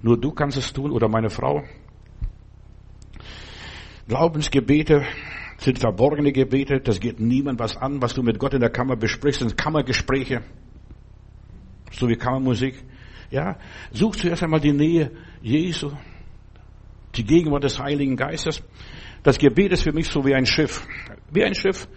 [0.00, 1.64] Nur du kannst es tun oder meine Frau.
[4.06, 5.02] Glaubensgebete
[5.62, 8.96] sind verborgene Gebete, das geht niemand was an, was du mit Gott in der Kammer
[8.96, 10.42] besprichst, sind Kammergespräche,
[11.92, 12.82] so wie Kammermusik.
[13.30, 13.56] Ja,
[13.92, 15.92] such zuerst einmal die Nähe Jesu,
[17.14, 18.62] die Gegenwart des Heiligen Geistes.
[19.22, 20.86] Das Gebet ist für mich so wie ein Schiff,
[21.30, 21.88] wie ein Schiff,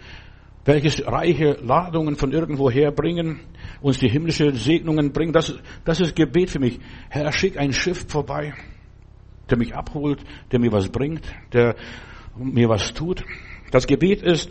[0.64, 3.40] welches reiche Ladungen von irgendwo herbringen,
[3.80, 5.32] uns die himmlische Segnungen bringen.
[5.32, 6.78] Das, das ist Gebet für mich.
[7.08, 8.54] Herr, schick ein Schiff vorbei,
[9.50, 10.20] der mich abholt,
[10.52, 11.76] der mir was bringt, der
[12.36, 13.24] mir was tut.
[13.70, 14.50] Das Gebet ist,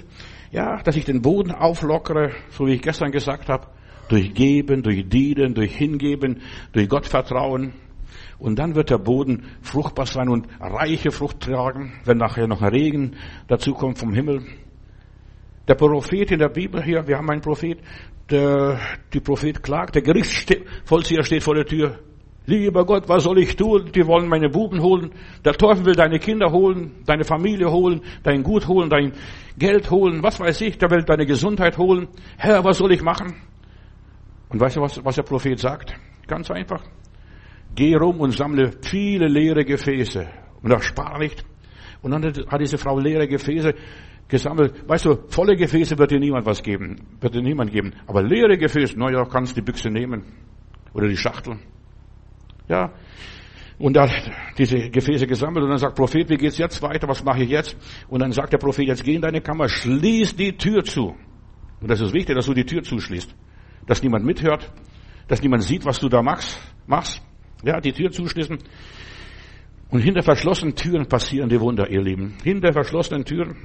[0.52, 3.68] ja, dass ich den Boden auflockere, so wie ich gestern gesagt habe,
[4.10, 6.42] durch Geben, durch Dienen, durch Hingeben,
[6.74, 7.74] durch Gott vertrauen.
[8.38, 13.16] Und dann wird der Boden fruchtbar sein und reiche Frucht tragen, wenn nachher noch Regen
[13.48, 14.44] dazu kommt vom Himmel.
[15.68, 17.80] Der Prophet in der Bibel hier, wir haben einen Prophet,
[18.30, 18.80] der,
[19.14, 22.00] die Prophet klagt, der Gerichtsvollzieher steht vor der Tür.
[22.48, 23.92] Lieber Gott, was soll ich tun?
[23.94, 25.12] Die wollen meine Buben holen.
[25.44, 29.14] Der Teufel will deine Kinder holen, deine Familie holen, dein Gut holen, dein
[29.58, 32.08] Geld holen, was weiß ich, der will deine Gesundheit holen.
[32.38, 33.36] Herr, was soll ich machen?
[34.50, 35.96] Und weißt du, was, was der Prophet sagt?
[36.28, 36.84] Ganz einfach.
[37.74, 40.28] Geh rum und sammle viele leere Gefäße.
[40.62, 41.44] Und das spar nicht.
[42.02, 43.74] Und dann hat diese Frau leere Gefäße
[44.28, 44.88] gesammelt.
[44.88, 46.96] Weißt du, volle Gefäße wird dir niemand was geben.
[47.20, 47.94] Wird dir niemand geben.
[48.08, 50.24] Aber leere Gefäße, naja, kannst die Büchse nehmen.
[50.94, 51.58] Oder die Schachtel.
[52.68, 52.94] Ja.
[53.78, 54.10] Und da
[54.58, 57.08] diese Gefäße gesammelt und dann sagt Prophet, wie geht's jetzt weiter?
[57.08, 57.76] Was mache ich jetzt?
[58.08, 61.16] Und dann sagt der Prophet, jetzt geh in deine Kammer, schließ die Tür zu.
[61.82, 63.36] Und das ist wichtig, dass du die Tür zuschließt.
[63.86, 64.72] Dass niemand mithört,
[65.28, 66.60] dass niemand sieht, was du da machst.
[66.88, 67.22] machst.
[67.64, 68.58] Ja, die Tür zuschließen.
[69.90, 72.38] Und hinter verschlossenen Türen passieren die Wunder, ihr Lieben.
[72.44, 73.56] Hinter verschlossenen Türen.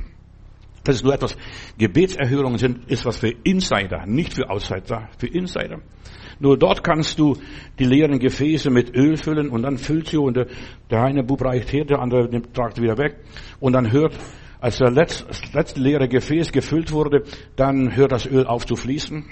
[0.84, 1.36] Das ist nur etwas.
[1.78, 5.80] Gebetserhörungen sind, ist was für Insider, nicht für Outsider, für Insider.
[6.38, 7.36] Nur dort kannst du
[7.78, 10.46] die leeren Gefäße mit Öl füllen und dann füllt sie und der,
[10.90, 13.16] der eine Bub reicht her, der andere nimmt, tragt wieder weg
[13.60, 14.14] und dann hört,
[14.58, 17.24] als der letzte, das letzte leere Gefäß gefüllt wurde,
[17.56, 19.24] dann hört das Öl auf zu fließen.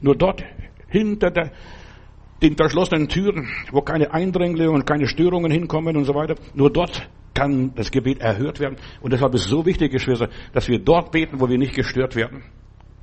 [0.00, 0.42] Nur dort
[0.88, 1.52] hinter der,
[2.42, 7.08] den verschlossenen Türen, wo keine Eindringlinge und keine Störungen hinkommen und so weiter, nur dort
[7.34, 8.76] kann das Gebet erhört werden.
[9.00, 12.16] Und deshalb ist es so wichtig, Geschwister, dass wir dort beten, wo wir nicht gestört
[12.16, 12.42] werden.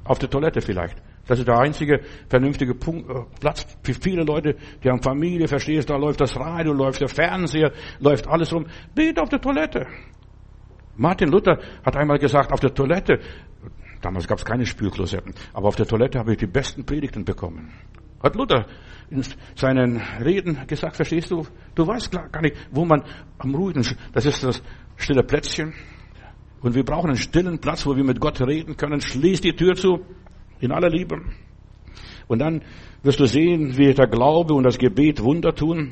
[0.04, 0.98] Auf der Toilette vielleicht.
[1.28, 5.90] Das ist der einzige vernünftige Punkt, äh, Platz für viele Leute, die haben Familie, verstehst,
[5.90, 8.66] da läuft das Radio, läuft der Fernseher, läuft alles rum.
[8.94, 9.88] Bet auf der Toilette.
[10.98, 13.20] Martin Luther hat einmal gesagt, auf der Toilette,
[14.02, 17.72] damals gab es keine Spülklosetten, aber auf der Toilette habe ich die besten Predigten bekommen.
[18.24, 18.66] Hat Luther
[19.10, 19.24] in
[19.56, 23.04] seinen Reden gesagt, verstehst du, du weißt gar nicht, wo man
[23.38, 24.64] am ruhigen, das ist das
[24.96, 25.74] stille Plätzchen.
[26.62, 29.02] Und wir brauchen einen stillen Platz, wo wir mit Gott reden können.
[29.02, 30.00] Schließ die Tür zu
[30.62, 31.22] in aller Liebe.
[32.28, 32.62] Und dann
[33.04, 35.90] wirst du sehen, wie der Glaube und das Gebet Wunder tun.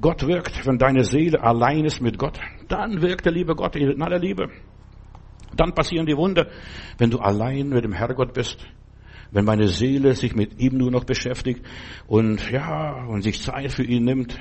[0.00, 2.38] Gott wirkt, wenn deine Seele allein ist mit Gott.
[2.68, 4.48] Dann wirkt der liebe Gott in aller Liebe.
[5.56, 6.46] Dann passieren die Wunder,
[6.98, 8.64] wenn du allein mit dem Herrgott bist.
[9.32, 11.64] Wenn meine Seele sich mit ihm nur noch beschäftigt
[12.06, 14.38] und ja, und sich Zeit für ihn nimmt.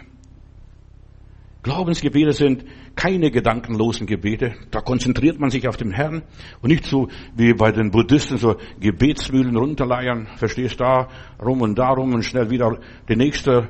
[1.63, 4.55] Glaubensgebete sind keine gedankenlosen Gebete.
[4.71, 6.23] Da konzentriert man sich auf den Herrn
[6.61, 10.27] und nicht so wie bei den Buddhisten so Gebetsmühlen runterleiern.
[10.37, 11.07] Verstehst da
[11.41, 12.77] rum und darum und schnell wieder
[13.07, 13.69] die nächste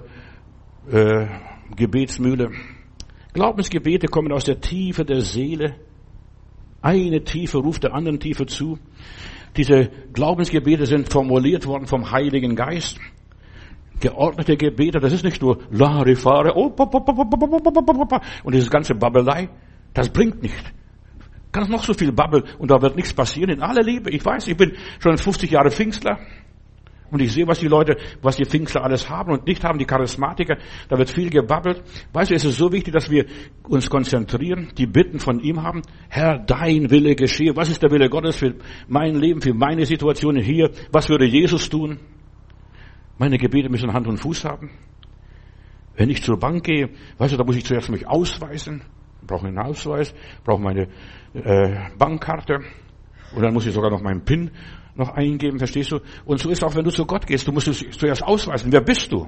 [0.90, 1.28] äh,
[1.76, 2.52] Gebetsmühle.
[3.34, 5.76] Glaubensgebete kommen aus der Tiefe der Seele.
[6.82, 8.80] Eine Tiefe ruft der anderen Tiefe zu.
[9.58, 13.00] Diese Glaubensgebete sind formuliert worden vom Heiligen Geist
[14.02, 16.74] geordnete Gebete, das ist nicht nur Larifare, oh,
[18.44, 19.50] und dieses ganze Babbelei,
[19.94, 20.74] das bringt nicht.
[21.52, 24.10] Kann noch so viel Babbel und da wird nichts passieren in aller Liebe.
[24.10, 26.18] Ich weiß, ich bin schon 50 Jahre Pfingstler
[27.12, 29.86] und ich sehe, was die Leute, was die Pfingstler alles haben und nicht haben, die
[29.86, 31.84] Charismatiker, da wird viel gebabbelt.
[32.13, 33.26] Weißt du, es ist so wichtig, dass wir
[33.63, 35.82] uns konzentrieren, die Bitten von ihm haben.
[36.10, 37.56] Herr, dein Wille geschehe.
[37.56, 38.56] Was ist der Wille Gottes für
[38.88, 40.71] mein Leben, für meine Situation hier?
[40.91, 42.00] Was würde Jesus tun?
[43.17, 44.71] Meine Gebete müssen Hand und Fuß haben.
[45.95, 48.84] Wenn ich zur Bank gehe, weißt du, da muss ich zuerst mich ausweisen,
[49.28, 50.88] brauche einen Ausweis, brauche meine
[51.34, 52.62] äh, Bankkarte
[53.36, 54.52] und dann muss ich sogar noch meinen PIN
[55.02, 56.00] noch eingeben, verstehst du?
[56.26, 58.72] Und so ist auch, wenn du zu Gott gehst, du musst es zuerst ausweisen.
[58.72, 59.28] Wer bist du?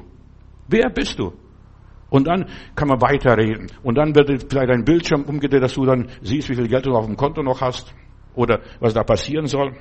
[0.68, 1.34] Wer bist du?
[2.10, 3.68] Und dann kann man weiterreden.
[3.82, 6.96] Und dann wird vielleicht ein Bildschirm umgedreht, dass du dann siehst, wie viel Geld du
[6.96, 7.94] auf dem Konto noch hast
[8.36, 9.74] oder was da passieren soll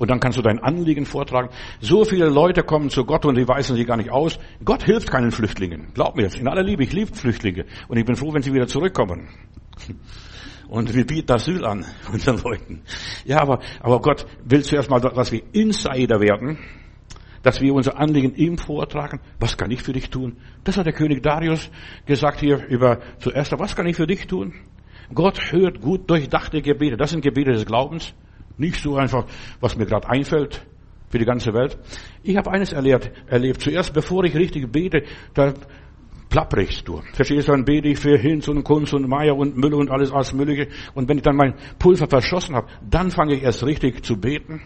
[0.00, 1.50] und dann kannst du dein Anliegen vortragen.
[1.80, 4.38] So viele Leute kommen zu Gott und die weisen sie gar nicht aus.
[4.64, 5.92] Gott hilft keinen Flüchtlingen.
[5.92, 8.66] Glaub mir, in aller Liebe, ich liebe Flüchtlinge und ich bin froh, wenn sie wieder
[8.66, 9.28] zurückkommen.
[10.70, 12.82] Und wir bieten Asyl an unseren Leuten.
[13.24, 16.58] Ja, aber, aber Gott will zuerst mal, dass wir Insider werden,
[17.42, 19.20] dass wir unser Anliegen ihm vortragen.
[19.40, 20.36] Was kann ich für dich tun?
[20.62, 21.68] Das hat der König Darius
[22.06, 23.52] gesagt hier über zuerst.
[23.58, 24.54] Was kann ich für dich tun?
[25.12, 26.96] Gott hört gut durchdachte Gebete.
[26.96, 28.14] Das sind Gebete des Glaubens.
[28.56, 29.26] Nicht so einfach,
[29.58, 30.64] was mir gerade einfällt
[31.08, 31.76] für die ganze Welt.
[32.22, 33.60] Ich habe eines erlebt, erlebt.
[33.60, 35.02] Zuerst, bevor ich richtig bete,
[35.34, 35.52] da
[36.30, 37.02] plapprichst du.
[37.12, 40.12] Verstehst du, dann bete ich für Hinz und Kunz und Meier und Müller und alles,
[40.12, 40.68] alles Mögliche.
[40.94, 44.62] Und wenn ich dann mein Pulver verschossen habe, dann fange ich erst richtig zu beten.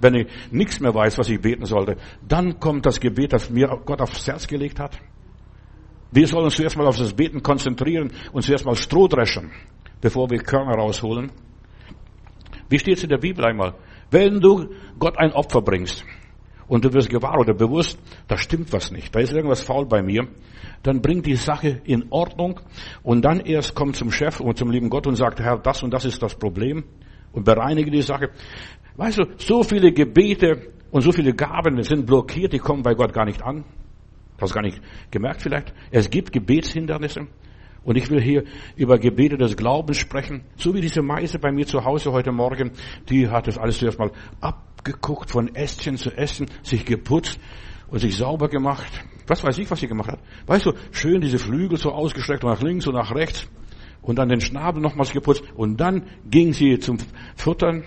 [0.00, 1.96] Wenn ich nichts mehr weiß, was ich beten sollte,
[2.26, 4.98] dann kommt das Gebet, das mir Gott aufs Herz gelegt hat.
[6.10, 9.50] Wir sollen uns zuerst mal auf das Beten konzentrieren und zuerst mal Stroh dreschen,
[10.00, 11.30] bevor wir Körner rausholen.
[12.68, 13.74] Wie steht es in der Bibel einmal?
[14.10, 16.04] Wenn du Gott ein Opfer bringst
[16.66, 17.98] und du wirst gewahr oder bewusst,
[18.28, 20.28] da stimmt was nicht, da ist irgendwas faul bei mir,
[20.82, 22.60] dann bring die Sache in Ordnung
[23.02, 25.92] und dann erst komm zum Chef und zum lieben Gott und sagt, Herr, das und
[25.92, 26.84] das ist das Problem
[27.32, 28.30] und bereinige die Sache.
[28.96, 33.12] Weißt du, so viele Gebete und so viele Gaben sind blockiert, die kommen bei Gott
[33.12, 33.64] gar nicht an.
[34.40, 35.72] Hast gar nicht gemerkt vielleicht?
[35.90, 37.26] Es gibt Gebetshindernisse.
[37.84, 38.44] Und ich will hier
[38.76, 40.42] über Gebete des Glaubens sprechen.
[40.56, 42.72] So wie diese Meise bei mir zu Hause heute Morgen,
[43.10, 44.10] die hat das alles zuerst mal
[44.84, 47.38] abgeguckt, von Ästchen zu Ästchen, sich geputzt
[47.88, 48.92] und sich sauber gemacht.
[49.26, 50.20] Was weiß ich, was sie gemacht hat.
[50.46, 53.48] Weißt du, schön diese Flügel so ausgestreckt nach links und nach rechts
[54.02, 56.98] und dann den Schnabel nochmals geputzt und dann ging sie zum
[57.34, 57.84] Futtern.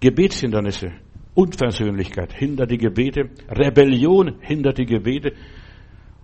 [0.00, 0.92] Gebetshindernisse,
[1.34, 5.34] Unversöhnlichkeit hindert die Gebete, Rebellion hindert die Gebete,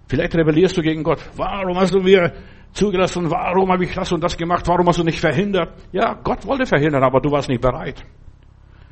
[0.08, 1.18] Vielleicht rebellierst du gegen Gott.
[1.36, 2.32] Warum hast du mir
[2.72, 3.30] zugelassen?
[3.30, 4.66] Warum habe ich das und das gemacht?
[4.66, 5.74] Warum hast du nicht verhindert?
[5.92, 8.02] Ja, Gott wollte verhindern, aber du warst nicht bereit.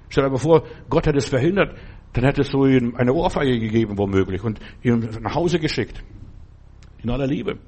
[0.08, 1.76] Stell dir mal vor, Gott hätte es verhindert,
[2.12, 6.02] dann hättest du ihm eine Ohrfeige gegeben, womöglich, und ihn nach Hause geschickt.
[7.02, 7.58] In aller Liebe.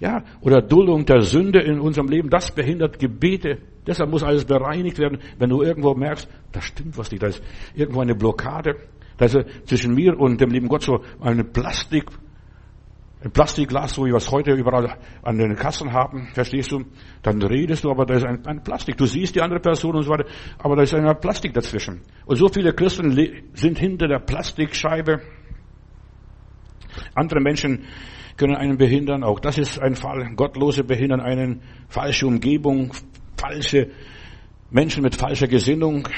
[0.00, 3.58] Ja, oder Duldung der Sünde in unserem Leben, das behindert Gebete.
[3.86, 5.18] Deshalb muss alles bereinigt werden.
[5.38, 7.42] Wenn du irgendwo merkst, da stimmt was nicht, da ist
[7.74, 8.76] irgendwo eine Blockade,
[9.16, 12.06] da ist zwischen mir und dem lieben Gott so eine Plastik,
[13.30, 16.84] Plastikglas, so wie wir es heute überall an den Kassen haben, verstehst du?
[17.22, 18.96] Dann redest du, aber da ist ein, ein, Plastik.
[18.96, 20.26] Du siehst die andere Person und so weiter,
[20.58, 22.02] aber da ist ein Plastik dazwischen.
[22.26, 23.16] Und so viele Christen
[23.54, 25.20] sind hinter der Plastikscheibe.
[27.14, 27.84] Andere Menschen
[28.36, 30.34] können einen behindern, auch das ist ein Fall.
[30.34, 32.92] Gottlose behindern einen, falsche Umgebung,
[33.36, 33.90] falsche
[34.70, 36.08] Menschen mit falscher Gesinnung,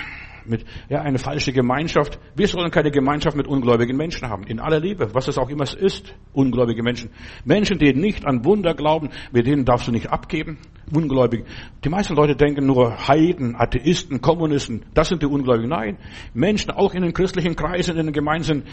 [0.46, 2.18] mit, ja, eine falsche Gemeinschaft.
[2.34, 4.44] Wir sollen keine Gemeinschaft mit ungläubigen Menschen haben.
[4.44, 7.10] In aller Liebe, was es auch immer ist, ungläubige Menschen.
[7.44, 10.58] Menschen, die nicht an Wunder glauben, mit denen darfst du nicht abgeben.
[10.92, 11.44] Ungläubige.
[11.84, 15.70] Die meisten Leute denken nur Heiden, Atheisten, Kommunisten, das sind die Ungläubigen.
[15.70, 15.98] Nein.
[16.34, 18.64] Menschen, auch in den christlichen Kreisen, in den Gemeinden,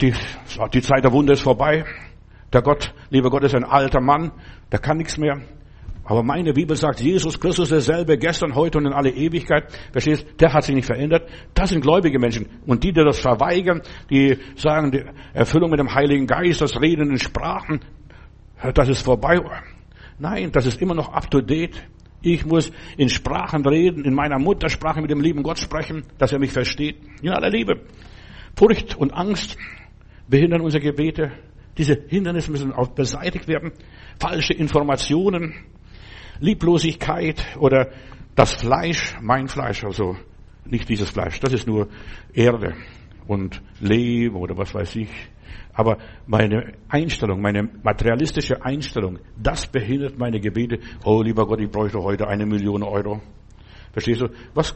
[0.00, 0.12] die,
[0.72, 1.84] die Zeit der Wunder ist vorbei.
[2.52, 4.32] Der Gott, lieber Gott, ist ein alter Mann,
[4.72, 5.40] der kann nichts mehr.
[6.08, 9.70] Aber meine Bibel sagt, Jesus Christus derselbe gestern, heute und in alle Ewigkeit.
[9.92, 10.26] Verstehst?
[10.40, 11.28] Der hat sich nicht verändert.
[11.52, 12.48] Das sind gläubige Menschen.
[12.64, 17.10] Und die, die das verweigern, die sagen, die Erfüllung mit dem Heiligen Geist, das Reden
[17.10, 17.80] in Sprachen,
[18.72, 19.38] das ist vorbei.
[20.18, 21.76] Nein, das ist immer noch up to date.
[22.22, 26.38] Ich muss in Sprachen reden, in meiner Muttersprache mit dem lieben Gott sprechen, dass er
[26.38, 26.96] mich versteht.
[27.20, 27.82] In aller Liebe.
[28.56, 29.58] Furcht und Angst
[30.26, 31.32] behindern unsere Gebete.
[31.76, 33.72] Diese Hindernisse müssen auch beseitigt werden.
[34.18, 35.52] Falsche Informationen,
[36.40, 37.90] Lieblosigkeit oder
[38.34, 40.16] das Fleisch, mein Fleisch, also
[40.64, 41.88] nicht dieses Fleisch, das ist nur
[42.32, 42.74] Erde
[43.26, 45.10] und Lehm oder was weiß ich.
[45.72, 50.80] Aber meine Einstellung, meine materialistische Einstellung, das behindert meine Gebete.
[51.04, 53.20] Oh, lieber Gott, ich bräuchte heute eine Million Euro.
[53.92, 54.28] Verstehst du?
[54.54, 54.74] Was,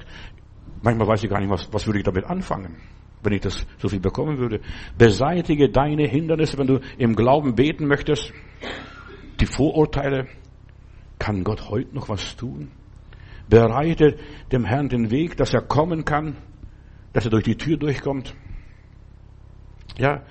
[0.83, 2.77] manchmal weiß ich gar nicht, was, was würde ich damit anfangen,
[3.23, 4.61] wenn ich das so viel bekommen würde.
[4.97, 8.33] Beseitige deine Hindernisse, wenn du im Glauben beten möchtest.
[9.41, 10.29] Die Vorurteile,
[11.23, 12.73] kann Gott heute noch was tun?
[13.49, 14.17] Bereite
[14.51, 16.37] dem Herrn den Weg, dass er kommen kann,
[17.13, 18.35] dass er durch die Tür durchkommt.
[19.97, 20.23] Ja,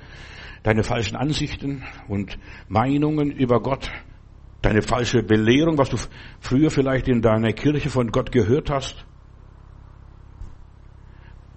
[0.64, 3.90] deine falschen Ansichten und Meinungen über Gott,
[4.62, 5.98] deine falsche Belehrung, was du
[6.42, 9.06] früher vielleicht in deiner Kirche von Gott gehört hast.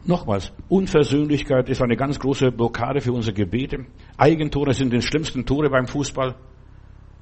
[0.05, 3.87] Nochmals, Unversöhnlichkeit ist eine ganz große Blockade für unsere Gebete.
[4.17, 6.37] Eigentore sind die schlimmsten Tore beim Fußball.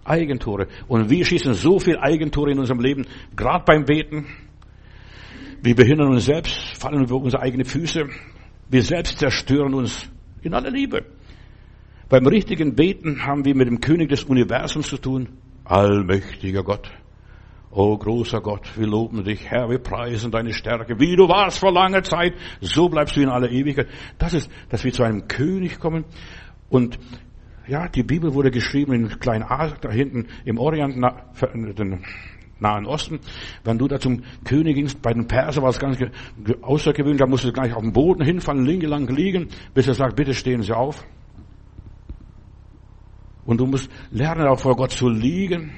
[0.04, 0.68] Eigentore.
[0.88, 4.26] Und wir schießen so viel Eigentore in unserem Leben, gerade beim Beten.
[5.62, 8.08] Wir behindern uns selbst, fallen über unsere eigenen Füße.
[8.68, 10.10] Wir selbst zerstören uns
[10.42, 11.04] in aller Liebe.
[12.08, 15.28] Beim richtigen Beten haben wir mit dem König des Universums zu tun.
[15.64, 16.90] Allmächtiger Gott.
[17.74, 21.00] Oh großer Gott, wir loben dich, Herr, wir preisen deine Stärke.
[21.00, 23.88] Wie du warst vor langer Zeit, so bleibst du in aller Ewigkeit.
[24.18, 26.04] Das ist, dass wir zu einem König kommen
[26.68, 26.98] und
[27.66, 32.04] ja, die Bibel wurde geschrieben in Kleinasien, da hinten im Orient, na, den
[32.58, 33.20] Nahen Osten.
[33.64, 35.98] Wenn du da zum König gingst, bei den Perser war es ganz
[36.62, 40.16] außergewöhnlich, da musst du gleich auf den Boden hinfallen, linke lang liegen, bis er sagt,
[40.16, 41.04] bitte stehen Sie auf.
[43.44, 45.72] Und du musst lernen, auch vor Gott zu liegen.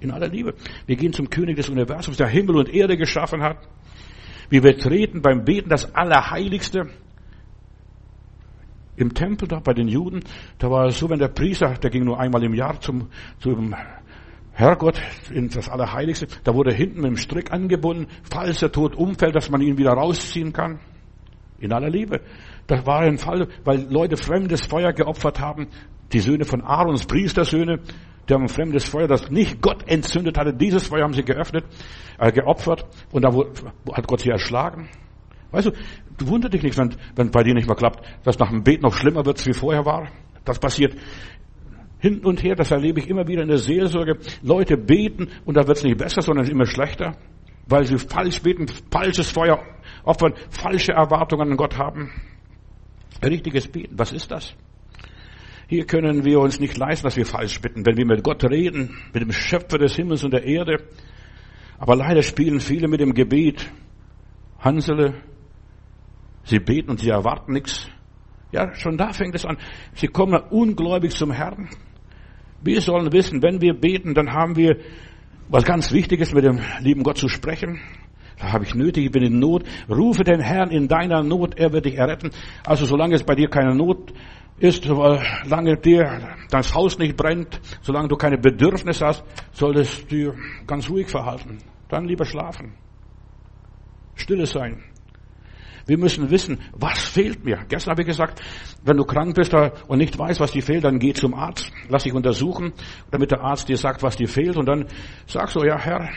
[0.00, 0.54] In aller Liebe.
[0.86, 3.58] Wir gehen zum König des Universums, der Himmel und Erde geschaffen hat.
[4.48, 6.88] Wir betreten beim Beten das Allerheiligste
[9.00, 10.20] im Tempel da bei den Juden,
[10.58, 13.08] da war es so, wenn der Priester, der ging nur einmal im Jahr zum,
[13.38, 13.74] zum
[14.52, 15.00] Herrgott
[15.32, 19.50] in das Allerheiligste, da wurde hinten mit dem Strick angebunden, falls der Tod umfällt, dass
[19.50, 20.80] man ihn wieder rausziehen kann.
[21.58, 22.20] In aller Liebe.
[22.66, 25.68] Das war ein Fall, weil Leute fremdes Feuer geopfert haben.
[26.12, 27.80] Die Söhne von Aarons Priestersöhne,
[28.28, 30.54] die haben fremdes Feuer, das nicht Gott entzündet hatte.
[30.54, 31.64] Dieses Feuer haben sie geöffnet,
[32.18, 33.30] äh, geopfert und da
[33.92, 34.88] hat Gott sie erschlagen.
[35.50, 35.72] Weißt du,
[36.20, 38.82] Du wundert dich nicht, wenn, wenn bei dir nicht mehr klappt, dass nach dem Beten
[38.82, 40.06] noch schlimmer wird, wie vorher war.
[40.44, 40.94] Das passiert
[41.98, 44.18] hin und her, das erlebe ich immer wieder in der Seelsorge.
[44.42, 47.16] Leute beten und da wird es nicht besser, sondern immer schlechter,
[47.66, 49.64] weil sie falsch beten, falsches Feuer
[50.04, 52.10] opfern, falsche Erwartungen an Gott haben.
[53.24, 54.54] Richtiges Beten, was ist das?
[55.68, 58.98] Hier können wir uns nicht leisten, dass wir falsch bitten, wenn wir mit Gott reden,
[59.14, 60.84] mit dem Schöpfer des Himmels und der Erde.
[61.78, 63.70] Aber leider spielen viele mit dem Gebet
[64.58, 65.14] Hansele.
[66.44, 67.88] Sie beten und sie erwarten nichts.
[68.52, 69.58] Ja, schon da fängt es an.
[69.94, 71.68] Sie kommen ungläubig zum Herrn.
[72.62, 74.76] Wir sollen wissen, wenn wir beten, dann haben wir
[75.48, 77.80] was ganz Wichtiges mit dem lieben Gott zu sprechen.
[78.38, 79.64] Da habe ich nötig, ich bin in Not.
[79.88, 82.30] Rufe den Herrn in deiner Not, er wird dich erretten.
[82.64, 84.12] Also solange es bei dir keine Not
[84.58, 90.34] ist, solange dir das Haus nicht brennt, solange du keine Bedürfnisse hast, solltest du
[90.66, 91.58] ganz ruhig verhalten.
[91.88, 92.74] Dann lieber schlafen.
[94.14, 94.82] Stille sein.
[95.86, 97.64] Wir müssen wissen, was fehlt mir.
[97.68, 98.40] Gestern habe ich gesagt,
[98.84, 102.04] wenn du krank bist und nicht weißt, was dir fehlt, dann geh zum Arzt, lass
[102.04, 102.72] dich untersuchen,
[103.10, 104.86] damit der Arzt dir sagt, was dir fehlt und dann
[105.26, 106.08] sagst du, ja Herr,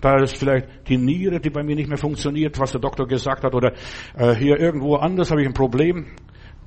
[0.00, 3.44] da ist vielleicht die Niere, die bei mir nicht mehr funktioniert, was der Doktor gesagt
[3.44, 3.72] hat, oder
[4.16, 6.06] äh, hier irgendwo anders habe ich ein Problem.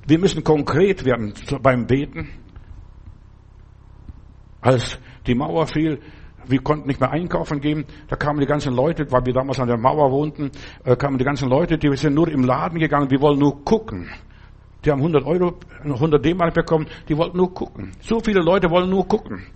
[0.06, 2.28] Wir müssen konkret werden beim Beten.
[4.60, 6.00] Als die Mauer fiel,
[6.48, 7.84] wir konnten nicht mehr einkaufen gehen.
[8.08, 10.50] Da kamen die ganzen Leute, weil wir damals an der Mauer wohnten,
[10.84, 14.10] äh, kamen die ganzen Leute, die sind nur im Laden gegangen, die wollen nur gucken.
[14.84, 17.92] Die haben 100 Euro, 100 D-Mark bekommen, die wollten nur gucken.
[18.00, 19.46] So viele Leute wollen nur gucken.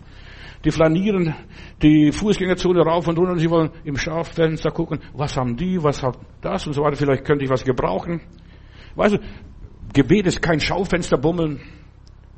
[0.65, 1.35] Die flanieren
[1.83, 6.03] die Fußgängerzone rauf und runter und sie wollen im Schaufenster gucken, was haben die, was
[6.03, 8.21] hat das und so weiter, vielleicht könnte ich was gebrauchen.
[8.97, 9.19] Weißt du,
[9.93, 11.61] Gebet ist kein Schaufensterbummeln,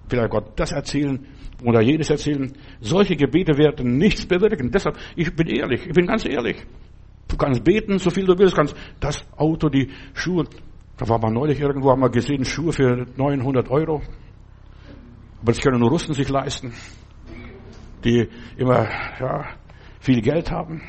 [0.09, 1.27] vielleicht Gott das erzählen,
[1.65, 2.53] oder jedes erzählen.
[2.81, 4.71] Solche Gebete werden nichts bewirken.
[4.71, 6.57] Deshalb, ich bin ehrlich, ich bin ganz ehrlich.
[7.29, 10.47] Du kannst beten, so viel du willst, kannst das Auto, die Schuhe.
[10.97, 14.03] Da war mal neulich irgendwo, haben wir gesehen, Schuhe für 900 Euro.
[15.41, 16.73] Aber das können nur Russen sich leisten,
[18.05, 19.49] die immer, ja,
[20.01, 20.83] viel Geld haben.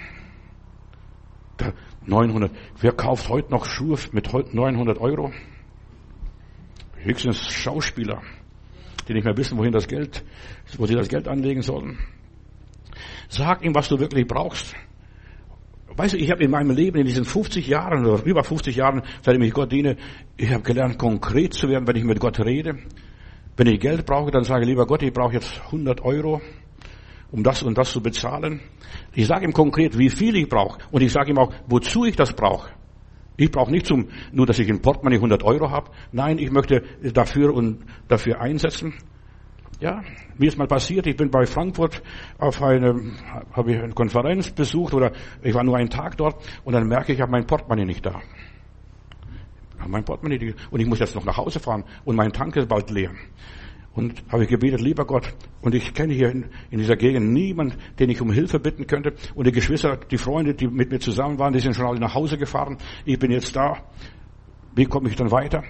[1.58, 1.74] Da
[2.06, 2.52] 900.
[2.80, 5.32] Wer kauft heute noch Schuhe mit 900 Euro?
[6.98, 8.22] Höchstens Schauspieler
[9.08, 10.24] die nicht mehr wissen, wohin das Geld,
[10.78, 11.98] wo sie das Geld anlegen sollen.
[13.30, 14.76] Sag ihm, was du wirklich brauchst.
[15.96, 19.02] Weißt du, ich habe in meinem Leben, in diesen 50 Jahren oder über 50 Jahren,
[19.22, 19.98] seitdem ich Gott diene,
[20.38, 22.78] ich habe gelernt, konkret zu werden, wenn ich mit Gott rede.
[23.58, 26.42] Wenn ich Geld brauche, dann sage ich, lieber Gott, ich brauche jetzt 100 Euro,
[27.32, 28.62] um das und das zu bezahlen.
[29.14, 30.80] Ich sage ihm konkret, wie viel ich brauche.
[30.92, 32.72] Und ich sage ihm auch, wozu ich das brauche.
[33.42, 35.90] Ich brauche nicht zum, nur, dass ich im Portemonnaie 100 Euro habe.
[36.12, 38.94] Nein, ich möchte dafür und dafür einsetzen.
[39.80, 40.04] Ja,
[40.38, 42.04] mir ist mal passiert, ich bin bei Frankfurt
[42.38, 43.14] auf eine,
[43.52, 47.14] habe ich eine Konferenz besucht oder ich war nur einen Tag dort und dann merke
[47.14, 48.22] ich, ich habe mein Portemonnaie nicht da.
[49.88, 52.92] Mein Portemonnaie, und ich muss jetzt noch nach Hause fahren und mein Tank ist bald
[52.92, 53.10] leer.
[53.94, 57.78] Und habe ich gebetet, lieber Gott, und ich kenne hier in, in, dieser Gegend niemand,
[58.00, 59.14] den ich um Hilfe bitten könnte.
[59.36, 62.16] Und die Geschwister, die Freunde, die mit mir zusammen waren, die sind schon alle nach
[62.16, 62.78] Hause gefahren.
[63.04, 63.78] Ich bin jetzt da.
[64.74, 65.64] Wie komme ich dann weiter?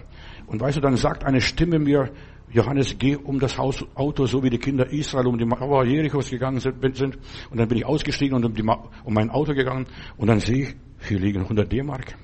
[0.46, 2.12] Und weißt du, dann sagt eine Stimme mir,
[2.52, 6.30] Johannes, geh um das Haus, Auto, so wie die Kinder Israel um die Mauer Jerichos
[6.30, 7.18] gegangen sind.
[7.50, 9.88] Und dann bin ich ausgestiegen und um, die, um mein Auto gegangen.
[10.18, 10.76] Und dann sehe ich,
[11.08, 12.16] hier liegen 100 D-Mark.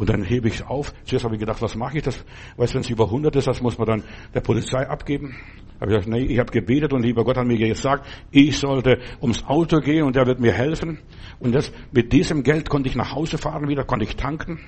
[0.00, 0.94] Und dann hebe ich es auf.
[1.04, 2.24] Zuerst habe ich gedacht, was mache ich das?
[2.56, 5.36] Weißt du, wenn es über 100 ist, das muss man dann der Polizei abgeben.
[5.78, 8.98] Habe ich gesagt, nee, ich habe gebetet und lieber Gott hat mir gesagt, ich sollte
[9.20, 11.00] ums Auto gehen und er wird mir helfen.
[11.38, 14.60] Und das, mit diesem Geld konnte ich nach Hause fahren wieder, konnte ich tanken.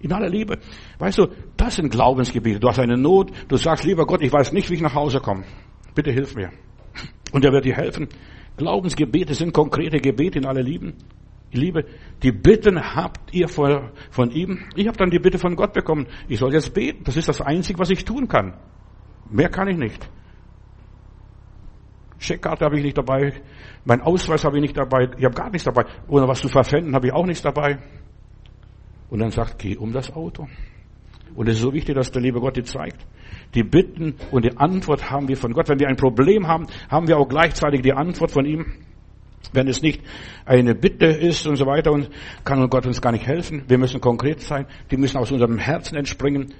[0.00, 0.58] In aller Liebe.
[0.98, 2.58] Weißt du, das sind Glaubensgebiete.
[2.58, 5.20] Du hast eine Not, du sagst, lieber Gott, ich weiß nicht, wie ich nach Hause
[5.20, 5.44] komme.
[5.94, 6.50] Bitte hilf mir.
[7.30, 8.08] Und er wird dir helfen.
[8.56, 10.94] Glaubensgebete sind konkrete Gebete in aller Liebe.
[11.56, 11.84] Liebe,
[12.22, 14.64] die Bitten habt ihr von ihm.
[14.76, 16.06] Ich habe dann die Bitte von Gott bekommen.
[16.28, 17.04] Ich soll jetzt beten.
[17.04, 18.54] Das ist das Einzige, was ich tun kann.
[19.30, 20.08] Mehr kann ich nicht.
[22.18, 23.32] Checkkarte habe ich nicht dabei.
[23.84, 25.10] Mein Ausweis habe ich nicht dabei.
[25.18, 25.84] Ich habe gar nichts dabei.
[26.08, 27.78] Oder was zu verpfänden habe ich auch nichts dabei.
[29.10, 30.48] Und dann sagt, geh um das Auto.
[31.34, 33.06] Und es ist so wichtig, dass der liebe Gott dir zeigt.
[33.54, 35.68] Die Bitten und die Antwort haben wir von Gott.
[35.68, 38.66] Wenn wir ein Problem haben, haben wir auch gleichzeitig die Antwort von ihm.
[39.52, 40.02] Wenn es nicht
[40.44, 42.10] eine Bitte ist und so weiter, und
[42.44, 43.64] kann Gott uns gar nicht helfen.
[43.68, 44.66] Wir müssen konkret sein.
[44.90, 46.54] Die müssen aus unserem Herzen entspringen.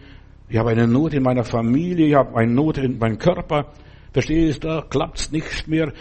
[0.49, 3.73] Ich habe eine Not in meiner Familie, ich habe eine Not in meinem Körper.
[4.13, 5.93] Verstehst du, da klappt's nicht mehr.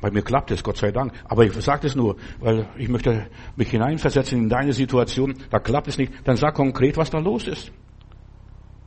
[0.00, 1.12] Bei mir klappt es, Gott sei Dank.
[1.26, 5.34] Aber ich sage das nur, weil ich möchte mich hineinversetzen in deine Situation.
[5.50, 6.12] Da klappt es nicht.
[6.24, 7.70] Dann sag konkret, was da los ist.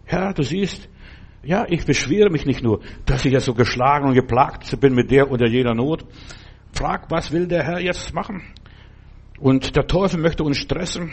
[0.03, 0.89] Herr, du siehst,
[1.41, 5.09] ja, ich beschwere mich nicht nur, dass ich ja so geschlagen und geplagt bin mit
[5.09, 6.03] der oder jener Not.
[6.75, 8.43] Frag, was will der Herr jetzt machen?
[9.39, 11.11] Und der Teufel möchte uns stressen.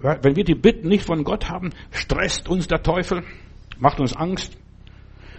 [0.00, 3.22] Wenn wir die Bitten nicht von Gott haben, stresst uns der Teufel,
[3.78, 4.58] macht uns Angst,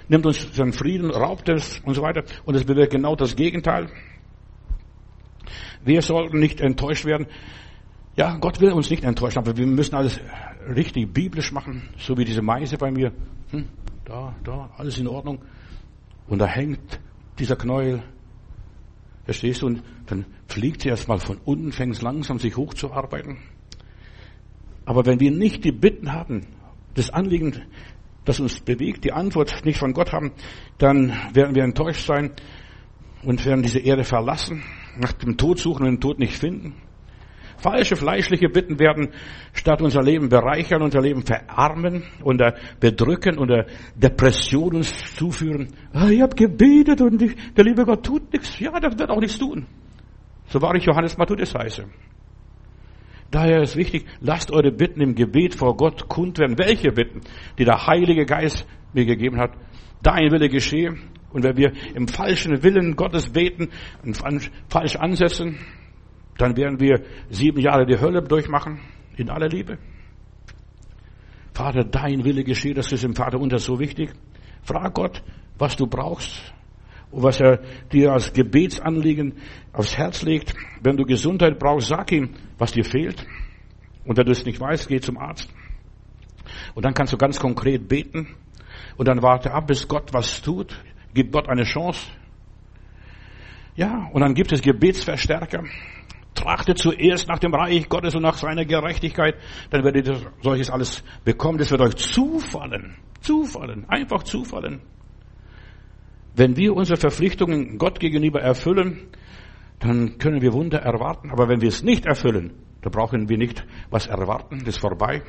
[0.07, 2.23] nimmt uns den Frieden, raubt es und so weiter.
[2.45, 3.89] Und es bewirkt genau das Gegenteil.
[5.83, 7.27] Wir sollten nicht enttäuscht werden.
[8.15, 10.19] Ja, Gott will uns nicht enttäuschen, aber wir müssen alles
[10.75, 13.11] richtig biblisch machen, so wie diese Meise bei mir.
[13.51, 13.65] Hm,
[14.05, 15.39] da, da, alles in Ordnung.
[16.27, 16.99] Und da hängt
[17.37, 18.01] dieser Knäuel.
[19.27, 19.67] Verstehst du?
[19.67, 23.39] Und dann fliegt sie erstmal von unten, fängt langsam sich hochzuarbeiten.
[24.85, 26.47] Aber wenn wir nicht die Bitten haben,
[26.93, 27.61] das Anliegen,
[28.23, 30.31] das uns bewegt, die Antwort nicht von Gott haben,
[30.77, 32.31] dann werden wir enttäuscht sein
[33.21, 34.63] und werden diese Erde verlassen,
[34.97, 36.75] nach dem Tod suchen und den Tod nicht finden.
[37.57, 39.09] Falsche fleischliche Bitten werden
[39.53, 42.41] statt unser Leben bereichern, unser Leben verarmen und
[42.79, 43.51] bedrücken und
[43.95, 45.69] Depression uns zuführen.
[45.91, 48.59] Ah, ich habe gebetet und ich, der liebe Gott tut nichts.
[48.59, 49.65] Ja, das wird auch nichts tun.
[50.47, 51.85] So war ich Johannes Matthäus heiße.
[53.31, 56.57] Daher ist wichtig, lasst eure Bitten im Gebet vor Gott kund werden.
[56.57, 57.21] Welche Bitten,
[57.57, 59.51] die der Heilige Geist mir gegeben hat.
[60.01, 60.95] Dein Wille geschehe.
[61.33, 63.69] Und wenn wir im falschen Willen Gottes beten
[64.03, 64.17] und
[64.69, 65.59] falsch ansetzen,
[66.37, 68.79] dann werden wir sieben Jahre die Hölle durchmachen,
[69.17, 69.77] in aller Liebe.
[71.53, 74.11] Vater, dein Wille geschehe, das ist im Vater unter so wichtig.
[74.61, 75.23] Frag Gott,
[75.57, 76.53] was du brauchst
[77.09, 77.61] und was er
[77.91, 79.33] dir als Gebetsanliegen
[79.73, 80.53] aufs Herz legt.
[80.81, 83.25] Wenn du Gesundheit brauchst, sag ihm, was dir fehlt.
[84.05, 85.49] Und wenn du es nicht weißt, geh zum Arzt.
[86.75, 88.35] Und dann kannst du ganz konkret beten.
[88.95, 90.79] Und dann warte ab, bis Gott was tut.
[91.13, 92.07] Gib Gott eine Chance.
[93.75, 95.63] Ja, und dann gibt es Gebetsverstärker.
[96.37, 99.35] Trachte zuerst nach dem Reich Gottes und nach seiner Gerechtigkeit,
[99.71, 101.57] dann werdet ihr solches alles bekommen.
[101.57, 102.95] Das wird euch zufallen.
[103.21, 103.85] Zufallen.
[103.89, 104.81] Einfach zufallen.
[106.35, 109.07] Wenn wir unsere Verpflichtungen Gott gegenüber erfüllen,
[109.79, 111.31] dann können wir Wunder erwarten.
[111.31, 114.59] Aber wenn wir es nicht erfüllen, dann brauchen wir nicht was erwarten.
[114.59, 115.23] Das ist vorbei.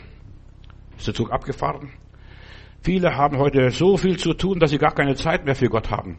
[0.98, 1.90] Ist der Zug abgefahren.
[2.82, 5.90] Viele haben heute so viel zu tun, dass sie gar keine Zeit mehr für Gott
[5.90, 6.18] haben.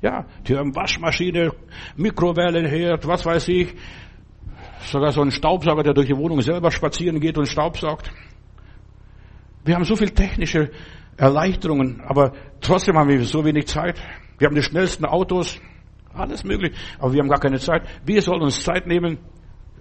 [0.00, 1.52] Ja, die haben Waschmaschine,
[1.96, 3.74] Mikrowellenherd, was weiß ich.
[4.80, 8.10] Sogar so ein Staubsauger, der durch die Wohnung selber spazieren geht und staubsaugt.
[9.64, 10.70] Wir haben so viel technische
[11.16, 14.00] Erleichterungen, aber trotzdem haben wir so wenig Zeit.
[14.38, 15.60] Wir haben die schnellsten Autos,
[16.14, 17.82] alles möglich, aber wir haben gar keine Zeit.
[18.04, 19.18] Wir sollen uns Zeit nehmen,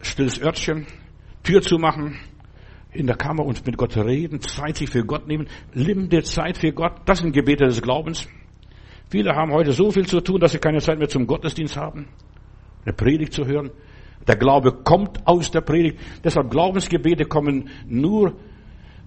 [0.02, 0.88] stilles Örtchen,
[1.44, 2.20] Tür zu machen,
[2.92, 6.72] in der Kammer und mit Gott reden, Zeit sich für Gott nehmen, nimm Zeit für
[6.72, 7.02] Gott.
[7.06, 8.28] Das sind Gebete des Glaubens.
[9.10, 12.08] Viele haben heute so viel zu tun, dass sie keine Zeit mehr zum Gottesdienst haben,
[12.86, 13.72] eine Predigt zu hören.
[14.28, 16.00] Der Glaube kommt aus der Predigt.
[16.24, 18.34] Deshalb Glaubensgebete kommen nur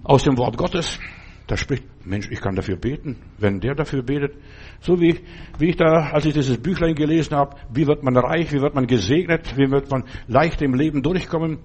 [0.03, 0.99] aus dem Wort Gottes.
[1.45, 4.33] Da spricht, Mensch, ich kann dafür beten, wenn der dafür betet.
[4.79, 5.19] So wie,
[5.59, 8.73] wie ich da, als ich dieses Büchlein gelesen habe, wie wird man reich, wie wird
[8.73, 11.59] man gesegnet, wie wird man leicht im Leben durchkommen.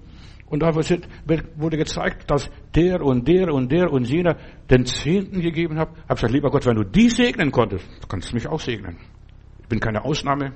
[0.49, 4.37] Und da wurde gezeigt, dass der und der und der und jener
[4.69, 5.89] den Zehnten gegeben hat.
[5.93, 8.97] Ich habe gesagt, lieber Gott, wenn du die segnen konntest, kannst du mich auch segnen.
[9.61, 10.53] Ich bin keine Ausnahme.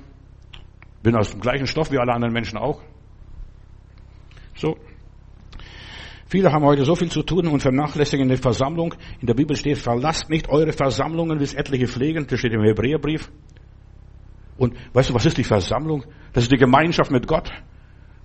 [1.02, 2.80] Bin aus dem gleichen Stoff wie alle anderen Menschen auch.
[4.54, 4.76] So.
[6.26, 8.94] Viele haben heute so viel zu tun und vernachlässigen die Versammlung.
[9.20, 12.26] In der Bibel steht, verlasst nicht eure Versammlungen, wie es etliche pflegen.
[12.26, 13.30] Das steht im Hebräerbrief.
[14.56, 16.04] Und weißt du, was ist die Versammlung?
[16.32, 17.50] Das ist die Gemeinschaft mit Gott.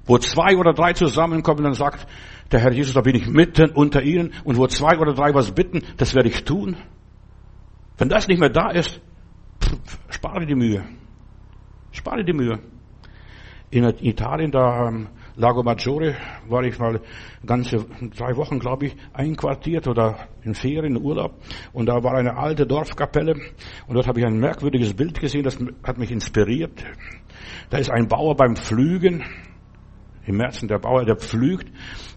[0.07, 2.07] Wo zwei oder drei zusammenkommen, dann sagt
[2.51, 4.33] der Herr Jesus, da bin ich mitten unter ihnen.
[4.45, 6.77] Und wo zwei oder drei was bitten, das werde ich tun.
[7.97, 9.01] Wenn das nicht mehr da ist,
[10.09, 10.83] spare die Mühe.
[11.91, 12.59] Spare die Mühe.
[13.69, 16.15] In Italien, da ähm, Lago Maggiore
[16.47, 17.01] war ich mal
[17.45, 17.85] ganze
[18.17, 21.33] drei Wochen, glaube ich, einquartiert oder in Ferien, in Urlaub.
[21.73, 23.33] Und da war eine alte Dorfkapelle.
[23.87, 26.83] Und dort habe ich ein merkwürdiges Bild gesehen, das hat mich inspiriert.
[27.69, 29.23] Da ist ein Bauer beim Pflügen.
[30.27, 31.71] Im Märzen der Bauer, der pflügt.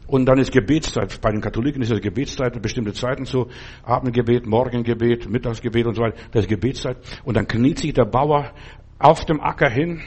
[0.06, 1.20] Und dann ist Gebetszeit.
[1.20, 3.48] Bei den Katholiken ist es Gebetszeit, bestimmte Zeiten so.
[3.82, 6.16] Abendgebet, Morgengebet, Mittagsgebet und so weiter.
[6.32, 6.98] Das ist Gebetszeit.
[7.24, 8.52] Und dann kniet sich der Bauer
[8.98, 10.02] auf dem Acker hin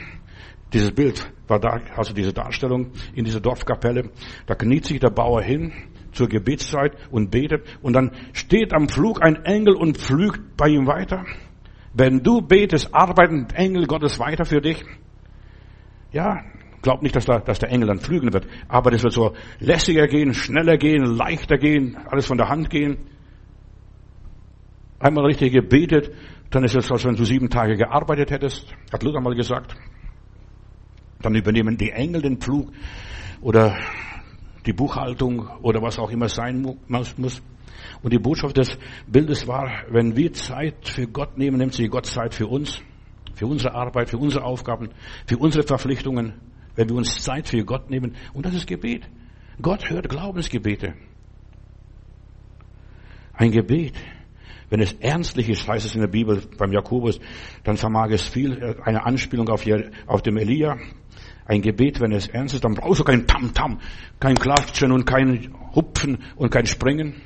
[0.74, 4.10] dieses Bild war da, also diese Darstellung in dieser Dorfkapelle.
[4.46, 5.72] Da kniet sich der Bauer hin
[6.12, 10.86] zur Gebetszeit und betet und dann steht am Flug ein Engel und pflügt bei ihm
[10.86, 11.24] weiter.
[11.92, 14.84] Wenn du betest, arbeiten Engel Gottes weiter für dich.
[16.12, 16.42] Ja,
[16.84, 20.06] glaub nicht, dass, da, dass der Engel dann flügen wird, aber das wird so lässiger
[20.06, 22.98] gehen, schneller gehen, leichter gehen, alles von der Hand gehen.
[25.00, 26.12] Einmal richtig gebetet,
[26.50, 29.74] dann ist es, als wenn du sieben Tage gearbeitet hättest, hat Luther mal gesagt.
[31.20, 32.70] Dann übernehmen die Engel den Pflug
[33.40, 33.76] oder
[34.66, 37.42] die Buchhaltung oder was auch immer sein muss.
[38.02, 42.04] Und die Botschaft des Bildes war, wenn wir Zeit für Gott nehmen, nimmt sich Gott
[42.04, 42.82] Zeit für uns,
[43.34, 44.90] für unsere Arbeit, für unsere Aufgaben,
[45.26, 46.34] für unsere Verpflichtungen,
[46.76, 48.14] wenn wir uns Zeit für Gott nehmen.
[48.32, 49.08] Und das ist Gebet.
[49.60, 50.94] Gott hört Glaubensgebete.
[53.32, 53.94] Ein Gebet,
[54.70, 57.20] wenn es ernstlich ist, heißt es in der Bibel beim Jakobus,
[57.64, 59.64] dann vermag es viel, eine Anspielung auf,
[60.06, 60.78] auf dem Elia.
[61.46, 63.80] Ein Gebet, wenn es ernst ist, dann brauchst du kein Tam-Tam,
[64.18, 67.20] kein Klatschen und kein Hupfen und kein Springen.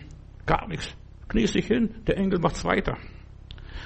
[0.45, 0.95] Gar nichts.
[1.29, 2.97] Kniest dich hin, der Engel macht's weiter.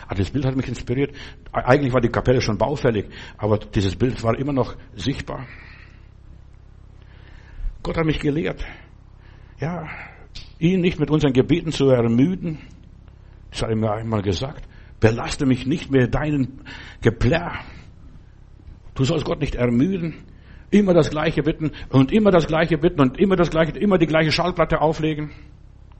[0.08, 1.14] Ah, das Bild hat mich inspiriert.
[1.52, 5.46] Eigentlich war die Kapelle schon baufällig, aber dieses Bild war immer noch sichtbar.
[7.82, 8.64] Gott hat mich gelehrt,
[9.58, 9.88] ja,
[10.58, 12.58] ihn nicht mit unseren Gebeten zu ermüden.
[13.50, 14.68] Das hat er mir einmal gesagt.
[15.00, 16.60] Belaste mich nicht mit deinen
[17.00, 17.58] Geplärr.
[18.94, 20.14] Du sollst Gott nicht ermüden.
[20.70, 24.06] Immer das Gleiche bitten und immer das Gleiche bitten und immer das Gleiche, immer die
[24.06, 25.30] gleiche Schallplatte auflegen.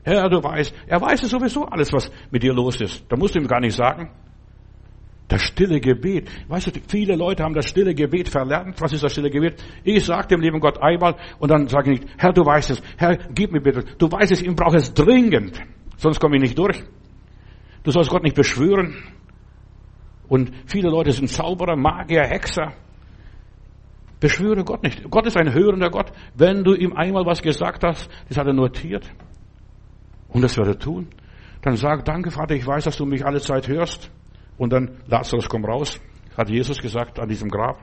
[0.05, 3.05] Herr, du weißt, er weiß es sowieso alles, was mit dir los ist.
[3.09, 4.11] Da musst du ihm gar nicht sagen.
[5.29, 6.29] Das stille Gebet.
[6.49, 8.81] Weißt du, viele Leute haben das stille Gebet verlernt.
[8.81, 9.63] Was ist das stille Gebet?
[9.85, 12.83] Ich sage dem lieben Gott einmal und dann sage ich nicht, Herr, du weißt es.
[12.99, 13.85] Herr, gib mir bitte.
[13.97, 15.59] Du weißt es, ich brauche es dringend.
[15.97, 16.83] Sonst komme ich nicht durch.
[17.85, 18.97] Du sollst Gott nicht beschwören.
[20.29, 22.73] Und viele Leute sind Zauberer, Magier, Hexer.
[24.21, 25.11] Beschwöre Gott nicht.
[25.11, 26.13] Gott ist ein hörender Gott.
[26.35, 29.09] Wenn du ihm einmal was gesagt hast, das hat er notiert.
[30.33, 31.09] Und das wird er tun.
[31.61, 34.11] Dann sag, danke Vater, ich weiß, dass du mich alle Zeit hörst.
[34.59, 36.01] Und dann, Lazarus, komm raus,
[36.37, 37.79] hat Jesus gesagt an diesem Grab.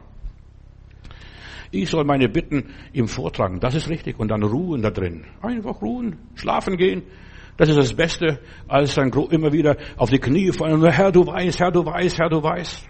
[1.71, 3.59] Ich soll meine Bitten ihm vortragen.
[3.59, 4.19] Das ist richtig.
[4.19, 5.25] Und dann ruhen da drin.
[5.41, 7.03] Einfach ruhen, schlafen gehen.
[7.57, 10.83] Das ist das Beste, als dann immer wieder auf die Knie fallen.
[10.91, 12.87] Herr, du weißt, Herr, du weißt, Herr, du weißt.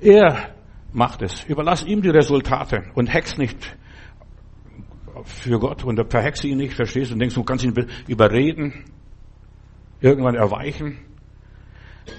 [0.00, 0.54] Er
[0.92, 1.44] macht es.
[1.44, 3.76] Überlass ihm die Resultate und hex nicht
[5.24, 7.74] für Gott und verhexe ihn nicht, verstehst du, und denkst, du kannst ihn
[8.08, 8.84] überreden,
[10.00, 10.98] irgendwann erweichen.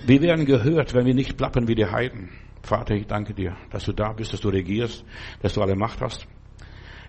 [0.05, 2.29] Wir werden gehört, wenn wir nicht plappern wie die Heiden.
[2.61, 5.03] Vater, ich danke dir, dass du da bist, dass du regierst,
[5.41, 6.25] dass du alle Macht hast.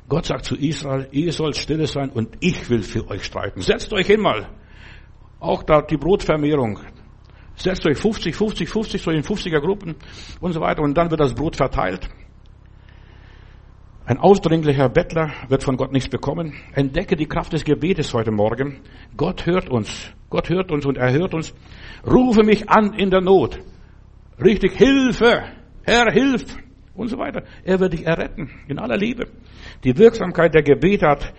[0.09, 3.61] Gott sagt zu Israel, ihr sollt stille sein und ich will für euch streiten.
[3.61, 4.49] Setzt euch hin mal.
[5.41, 6.81] Auch da die Brotvermehrung.
[7.57, 9.95] Setzt euch 50, 50, 50, so in 50er Gruppen
[10.41, 12.09] und so weiter und dann wird das Brot verteilt.
[14.07, 16.53] Ein ausdringlicher Bettler wird von Gott nichts bekommen.
[16.75, 18.81] Entdecke die Kraft des Gebetes heute Morgen.
[19.17, 20.13] Gott hört uns.
[20.29, 21.55] Gott hört uns und er hört uns.
[22.07, 23.61] Rufe mich an in der Not.
[24.43, 25.45] Richtig, Hilfe.
[25.85, 26.45] Herr, hilf.
[26.95, 27.45] Und so weiter.
[27.65, 28.51] Er wird dich erretten.
[28.69, 29.27] In aller Liebe.
[29.85, 31.33] Die Wirksamkeit der Gebete hat,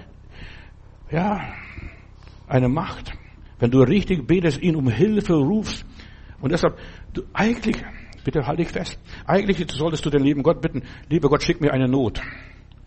[1.11, 1.53] ja,
[2.47, 3.13] eine Macht.
[3.59, 5.85] Wenn du richtig betest, ihn um Hilfe rufst.
[6.41, 6.77] Und deshalb,
[7.13, 7.77] du, eigentlich,
[8.23, 8.99] bitte halte dich fest.
[9.25, 12.21] Eigentlich solltest du den lieben Gott bitten, lieber Gott, schick mir eine Not.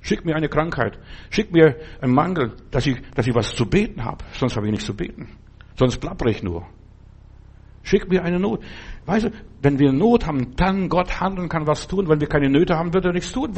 [0.09, 0.99] Schick mir eine Krankheit.
[1.29, 4.25] Schick mir einen Mangel, dass ich, dass ich was zu beten habe.
[4.33, 5.29] Sonst habe ich nichts zu beten.
[5.77, 6.67] Sonst plappere ich nur.
[7.83, 8.65] Schick mir eine Not.
[9.05, 9.31] Weißt du,
[9.61, 12.09] wenn wir Not haben, dann Gott handeln kann, was tun.
[12.09, 13.53] Wenn wir keine Nöte haben, wird er nichts tun.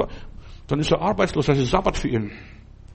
[0.66, 1.46] Dann ist er arbeitslos.
[1.46, 2.32] Das ist Sabbat für ihn.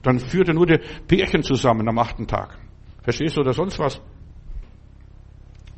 [0.02, 0.78] Dann führt er nur die
[1.08, 2.58] Pärchen zusammen am achten Tag.
[3.04, 4.02] Verstehst du oder sonst was?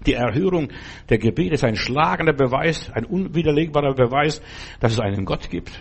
[0.05, 0.73] Die Erhörung
[1.09, 4.43] der Gebete ist ein schlagender Beweis, ein unwiderlegbarer Beweis,
[4.81, 5.81] dass es einen Gott gibt.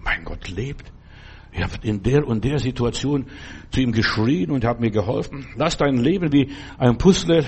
[0.00, 0.92] Mein Gott lebt.
[1.52, 3.26] Ich habe in der und der Situation
[3.70, 5.46] zu ihm geschrien und hat mir geholfen.
[5.56, 7.44] Lass dein Leben wie ein Puzzle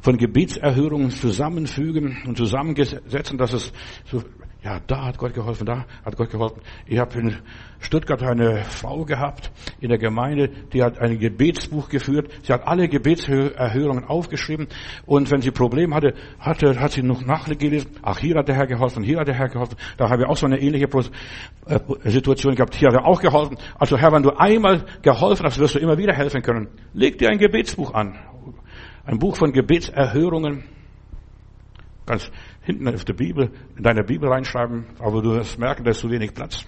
[0.00, 3.72] von Gebetserhörungen zusammenfügen und zusammensetzen, dass es
[4.04, 4.22] so
[4.66, 6.60] ja, da hat Gott geholfen, da hat Gott geholfen.
[6.86, 7.36] Ich habe in
[7.78, 12.32] Stuttgart eine Frau gehabt in der Gemeinde, die hat ein Gebetsbuch geführt.
[12.42, 14.66] Sie hat alle Gebetserhörungen aufgeschrieben
[15.06, 17.92] und wenn sie Probleme hatte, hatte hat sie noch nachgelesen.
[18.02, 19.76] Ach, hier hat der Herr geholfen, hier hat der Herr geholfen.
[19.98, 20.88] Da habe ich auch so eine ähnliche
[21.66, 22.74] äh, Situation gehabt.
[22.74, 23.58] Hier hat er auch geholfen.
[23.78, 26.66] Also Herr, wenn du einmal geholfen hast, wirst du immer wieder helfen können.
[26.92, 28.18] Leg dir ein Gebetsbuch an.
[29.04, 30.64] Ein Buch von Gebetserhörungen.
[32.04, 32.30] Ganz
[32.66, 36.10] hinten auf der Bibel, in deiner Bibel reinschreiben, aber du wirst merken, da ist zu
[36.10, 36.66] wenig Platz.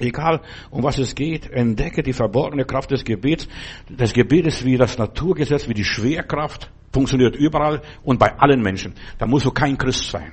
[0.00, 0.40] Egal,
[0.70, 3.48] um was es geht, entdecke die verborgene Kraft des Gebets.
[3.88, 8.94] Das Gebet ist wie das Naturgesetz, wie die Schwerkraft, funktioniert überall und bei allen Menschen.
[9.18, 10.32] Da musst du kein Christ sein.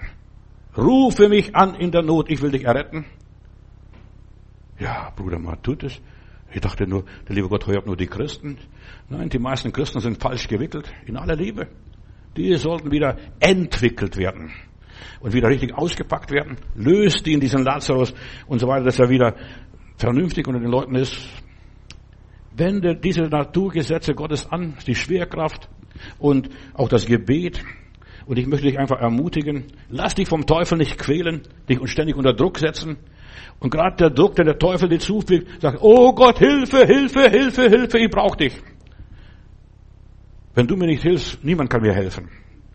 [0.77, 3.05] Rufe mich an in der Not, ich will dich erretten.
[4.79, 6.01] Ja, Bruder, man tut es.
[6.53, 8.57] Ich dachte nur, der liebe Gott hört nur die Christen.
[9.09, 11.67] Nein, die meisten Christen sind falsch gewickelt, in aller Liebe
[12.37, 14.51] die sollten wieder entwickelt werden
[15.19, 16.57] und wieder richtig ausgepackt werden.
[16.75, 18.13] Löst ihn, diesen Lazarus
[18.47, 19.35] und so weiter, dass er wieder
[19.97, 21.15] vernünftig unter den Leuten ist.
[22.55, 25.69] Wende diese Naturgesetze Gottes an, die Schwerkraft
[26.19, 27.63] und auch das Gebet.
[28.25, 32.33] Und ich möchte dich einfach ermutigen, lass dich vom Teufel nicht quälen, dich ständig unter
[32.33, 32.97] Druck setzen.
[33.59, 37.69] Und gerade der Druck, den der Teufel dir zufügt, sagt, oh Gott, Hilfe, Hilfe, Hilfe,
[37.69, 38.53] Hilfe, ich brauche dich.
[40.55, 42.29] Wenn du mir nicht hilfst, niemand kann mir helfen.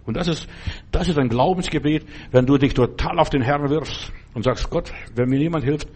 [0.04, 0.48] Und das ist,
[0.92, 4.92] das ist ein Glaubensgebet, wenn du dich total auf den Herrn wirfst und sagst, Gott,
[5.14, 5.88] wenn mir niemand hilft,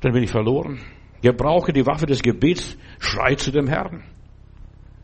[0.00, 0.80] dann bin ich verloren.
[1.22, 4.02] Gebrauche die Waffe des Gebets, schrei zu dem Herrn.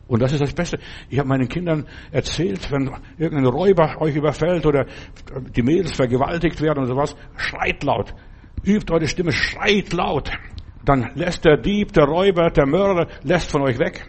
[0.07, 0.79] Und das ist das Beste.
[1.09, 4.85] Ich habe meinen Kindern erzählt, wenn irgendein Räuber euch überfällt oder
[5.55, 8.13] die Mädels vergewaltigt werden oder sowas, schreit laut.
[8.63, 10.31] Übt eure Stimme, schreit laut.
[10.85, 14.07] Dann lässt der Dieb, der Räuber, der Mörder, lässt von euch weg.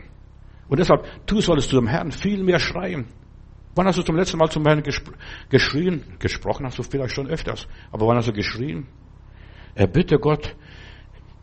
[0.68, 3.06] Und deshalb, du solltest zum Herrn viel mehr schreien.
[3.74, 4.82] Wann hast du zum letzten Mal zum Herrn
[5.48, 6.02] geschrien?
[6.18, 7.68] Gesprochen hast du vielleicht schon öfters.
[7.92, 8.86] Aber wann hast du geschrien?
[9.74, 10.56] Er bitte Gott,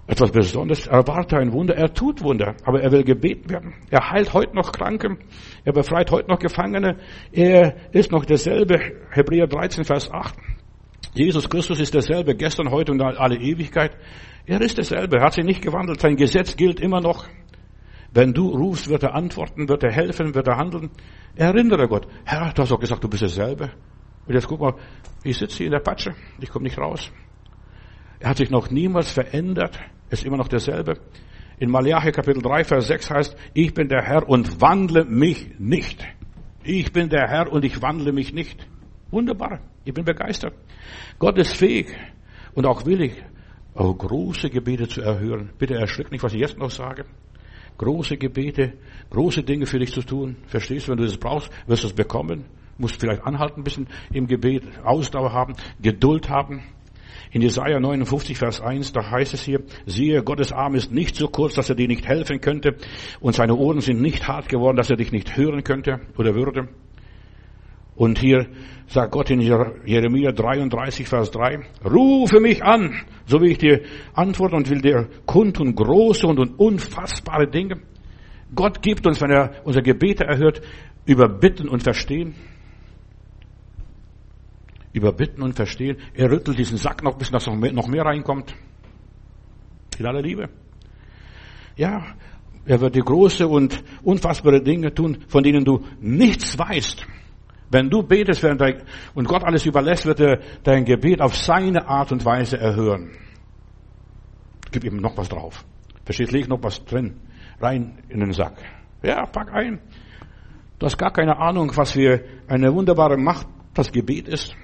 [0.07, 3.73] etwas Besonderes, erwarte ein Wunder, er tut Wunder, aber er will gebeten werden.
[3.89, 5.17] Er heilt heute noch Kranke,
[5.63, 6.97] er befreit heute noch Gefangene,
[7.31, 10.35] er ist noch derselbe, Hebräer 13, Vers 8.
[11.13, 13.97] Jesus Christus ist derselbe, gestern, heute und alle Ewigkeit.
[14.45, 17.25] Er ist derselbe, er hat sich nicht gewandelt, sein Gesetz gilt immer noch.
[18.15, 20.89] Wenn du rufst, wird er antworten, wird er helfen, wird er handeln.
[21.35, 23.71] Erinnere Gott, Herr, du hast doch gesagt, du bist derselbe.
[24.25, 24.73] Und jetzt guck mal,
[25.23, 27.11] ich sitze hier in der Patsche, ich komme nicht raus.
[28.19, 30.99] Er hat sich noch niemals verändert ist immer noch derselbe.
[31.57, 36.05] In Malachi Kapitel 3, Vers 6 heißt, ich bin der Herr und wandle mich nicht.
[36.63, 38.67] Ich bin der Herr und ich wandle mich nicht.
[39.11, 39.59] Wunderbar.
[39.83, 40.53] Ich bin begeistert.
[41.19, 41.87] Gott ist fähig
[42.53, 43.23] und auch willig,
[43.73, 45.51] auch große Gebete zu erhören.
[45.57, 47.05] Bitte erschrick nicht, was ich jetzt noch sage.
[47.77, 48.73] Große Gebete,
[49.09, 50.37] große Dinge für dich zu tun.
[50.47, 52.45] Verstehst du, wenn du das brauchst, wirst du es bekommen.
[52.77, 56.63] Musst vielleicht anhalten, ein bisschen im Gebet, Ausdauer haben, Geduld haben.
[57.31, 61.27] In Jesaja 59, Vers 1, da heißt es hier, siehe, Gottes Arm ist nicht so
[61.27, 62.75] kurz, dass er dir nicht helfen könnte,
[63.19, 66.69] und seine Ohren sind nicht hart geworden, dass er dich nicht hören könnte oder würde.
[67.95, 68.47] Und hier
[68.87, 72.93] sagt Gott in Jeremia 33, Vers 3, rufe mich an,
[73.25, 73.81] so wie ich dir
[74.13, 77.79] antworte und will dir kundtun große und unfassbare Dinge.
[78.53, 80.61] Gott gibt uns, wenn er unsere Gebete erhört,
[81.05, 82.35] überbitten und verstehen
[84.95, 85.97] überbitten und verstehen.
[86.13, 88.55] Er rüttelt diesen Sack noch, bis noch mehr, noch mehr reinkommt.
[89.99, 90.49] In aller Liebe.
[91.75, 92.05] Ja,
[92.65, 97.05] er wird die große und unfassbare Dinge tun, von denen du nichts weißt.
[97.75, 98.41] Wenn du betest
[99.15, 103.11] und Gott alles überlässt, wird er dein Gebet auf seine Art und Weise erhören.
[104.71, 105.65] Gib ihm noch was drauf.
[106.05, 107.19] Verstehst, leg noch was drin.
[107.59, 108.53] Rein in den Sack.
[109.03, 109.81] Ja, pack ein.
[110.79, 114.55] Du hast gar keine Ahnung, was für eine wunderbare Macht das Gebet ist.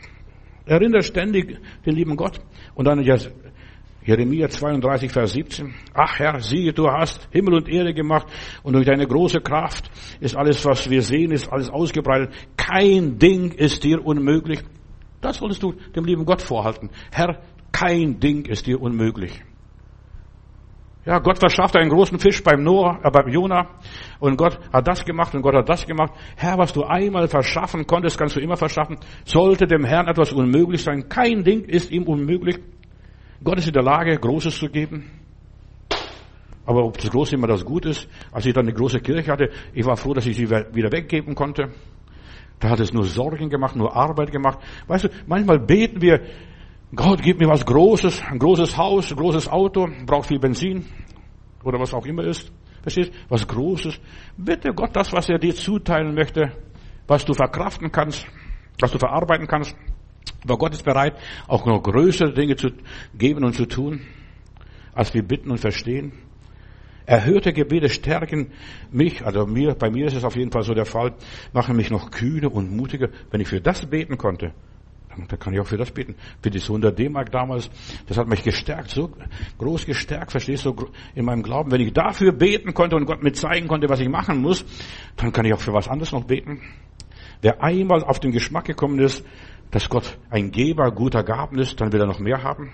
[0.65, 2.39] Erinnere ständig den lieben Gott.
[2.75, 3.03] Und dann
[4.03, 5.73] Jeremia 32, Vers 17.
[5.93, 8.27] Ach Herr, siehe, du hast Himmel und Erde gemacht
[8.63, 12.33] und durch deine große Kraft ist alles, was wir sehen, ist alles ausgebreitet.
[12.57, 14.63] Kein Ding ist dir unmöglich.
[15.21, 16.89] Das solltest du dem lieben Gott vorhalten.
[17.11, 17.41] Herr,
[17.71, 19.43] kein Ding ist dir unmöglich.
[21.03, 23.69] Ja, Gott verschaffte einen großen Fisch beim Noah, äh, beim Jona.
[24.19, 26.13] Und Gott hat das gemacht und Gott hat das gemacht.
[26.35, 28.97] Herr, was du einmal verschaffen konntest, kannst du immer verschaffen.
[29.25, 31.09] Sollte dem Herrn etwas unmöglich sein?
[31.09, 32.59] Kein Ding ist ihm unmöglich.
[33.43, 35.09] Gott ist in der Lage, Großes zu geben.
[36.65, 39.49] Aber ob das Große immer das Gut ist, als ich dann eine große Kirche hatte,
[39.73, 41.69] ich war froh, dass ich sie wieder weggeben konnte.
[42.59, 44.59] Da hat es nur Sorgen gemacht, nur Arbeit gemacht.
[44.87, 46.21] Weißt du, manchmal beten wir,
[46.95, 50.85] Gott, gib mir was Großes, ein großes Haus, ein großes Auto, braucht viel Benzin
[51.63, 52.51] oder was auch immer ist.
[52.81, 53.11] Verstehst?
[53.29, 53.99] Was Großes.
[54.37, 56.51] Bitte Gott das, was er dir zuteilen möchte,
[57.07, 58.25] was du verkraften kannst,
[58.79, 59.75] was du verarbeiten kannst.
[60.43, 61.15] Aber Gott ist bereit,
[61.47, 62.69] auch noch größere Dinge zu
[63.17, 64.01] geben und zu tun,
[64.93, 66.13] als wir bitten und verstehen.
[67.05, 68.51] Erhörte Gebete stärken
[68.91, 71.13] mich, also mir, bei mir ist es auf jeden Fall so der Fall,
[71.51, 74.53] machen mich noch kühner und mutiger, wenn ich für das beten konnte,
[75.27, 76.15] da kann ich auch für das beten.
[76.41, 77.69] Für die 100 D-Mark damals,
[78.07, 79.11] das hat mich gestärkt, so
[79.57, 80.75] groß gestärkt, verstehst du,
[81.15, 81.71] in meinem Glauben.
[81.71, 84.63] Wenn ich dafür beten konnte und Gott mir zeigen konnte, was ich machen muss,
[85.17, 86.61] dann kann ich auch für was anderes noch beten.
[87.41, 89.25] Wer einmal auf den Geschmack gekommen ist,
[89.71, 92.73] dass Gott ein Geber guter Gaben ist, dann will er noch mehr haben.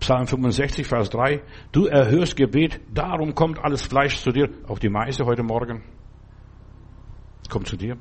[0.00, 1.42] Psalm 65, Vers 3.
[1.72, 4.50] Du erhörst Gebet, darum kommt alles Fleisch zu dir.
[4.68, 5.82] Auch die Meise heute Morgen.
[7.48, 7.96] Kommt zu dir.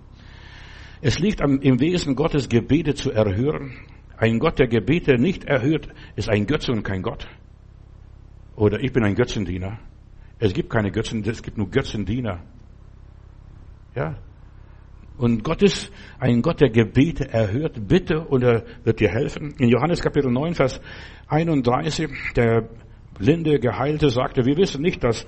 [1.02, 3.74] Es liegt im Wesen Gottes, Gebete zu erhören.
[4.18, 7.28] Ein Gott, der Gebete nicht erhört, ist ein Götze und kein Gott.
[8.56, 9.80] Oder ich bin ein Götzendiener.
[10.40, 12.42] Es gibt keine Götzen, es gibt nur Götzendiener.
[13.96, 14.16] Ja.
[15.18, 17.88] Und Gott ist ein Gott, der Gebete erhört.
[17.88, 19.53] Bitte und er wird dir helfen.
[19.59, 20.82] In Johannes Kapitel 9, Vers
[21.28, 22.70] 31, der
[23.18, 25.26] blinde Geheilte sagte, wir wissen nicht, dass,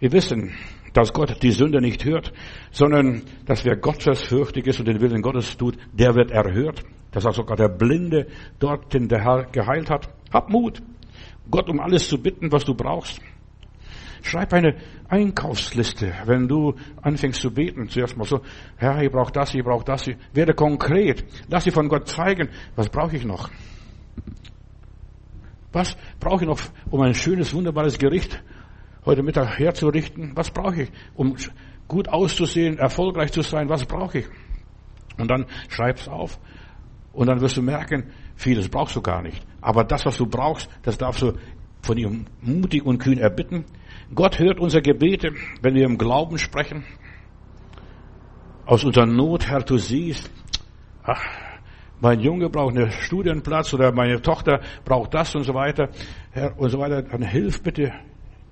[0.00, 0.52] wir wissen,
[0.92, 2.32] dass Gott die Sünde nicht hört,
[2.72, 6.82] sondern dass wer gottesfürchtig ist und den Willen Gottes tut, der wird erhört.
[7.12, 8.26] Das sagt sogar der Blinde
[8.58, 10.08] dort, den der Herr geheilt hat.
[10.32, 10.82] Hab Mut,
[11.50, 13.20] Gott um alles zu bitten, was du brauchst.
[14.22, 14.76] Schreib eine
[15.08, 17.88] Einkaufsliste, wenn du anfängst zu beten.
[17.88, 18.40] Zuerst mal so,
[18.76, 20.06] Herr, ich brauche das, ich brauche das.
[20.32, 21.24] Werde konkret.
[21.48, 23.50] Lass dir von Gott zeigen, was brauche ich noch.
[25.72, 26.60] Was brauche ich noch,
[26.90, 28.42] um ein schönes, wunderbares Gericht
[29.04, 30.32] heute Mittag herzurichten?
[30.34, 31.36] Was brauche ich, um
[31.88, 33.68] gut auszusehen, erfolgreich zu sein?
[33.68, 34.26] Was brauche ich?
[35.18, 36.38] Und dann schreib's auf.
[37.12, 39.44] Und dann wirst du merken, vieles brauchst du gar nicht.
[39.60, 41.32] Aber das, was du brauchst, das darfst du
[41.82, 43.64] von ihm mutig und kühn erbitten.
[44.14, 45.32] Gott hört unsere Gebete,
[45.62, 46.84] wenn wir im Glauben sprechen.
[48.66, 50.30] Aus unserer Not, Herr, du siehst,
[51.02, 51.22] ach,
[52.00, 55.88] mein Junge braucht einen Studienplatz oder meine Tochter braucht das und so weiter,
[56.30, 57.92] Herr, und so weiter, dann hilf bitte,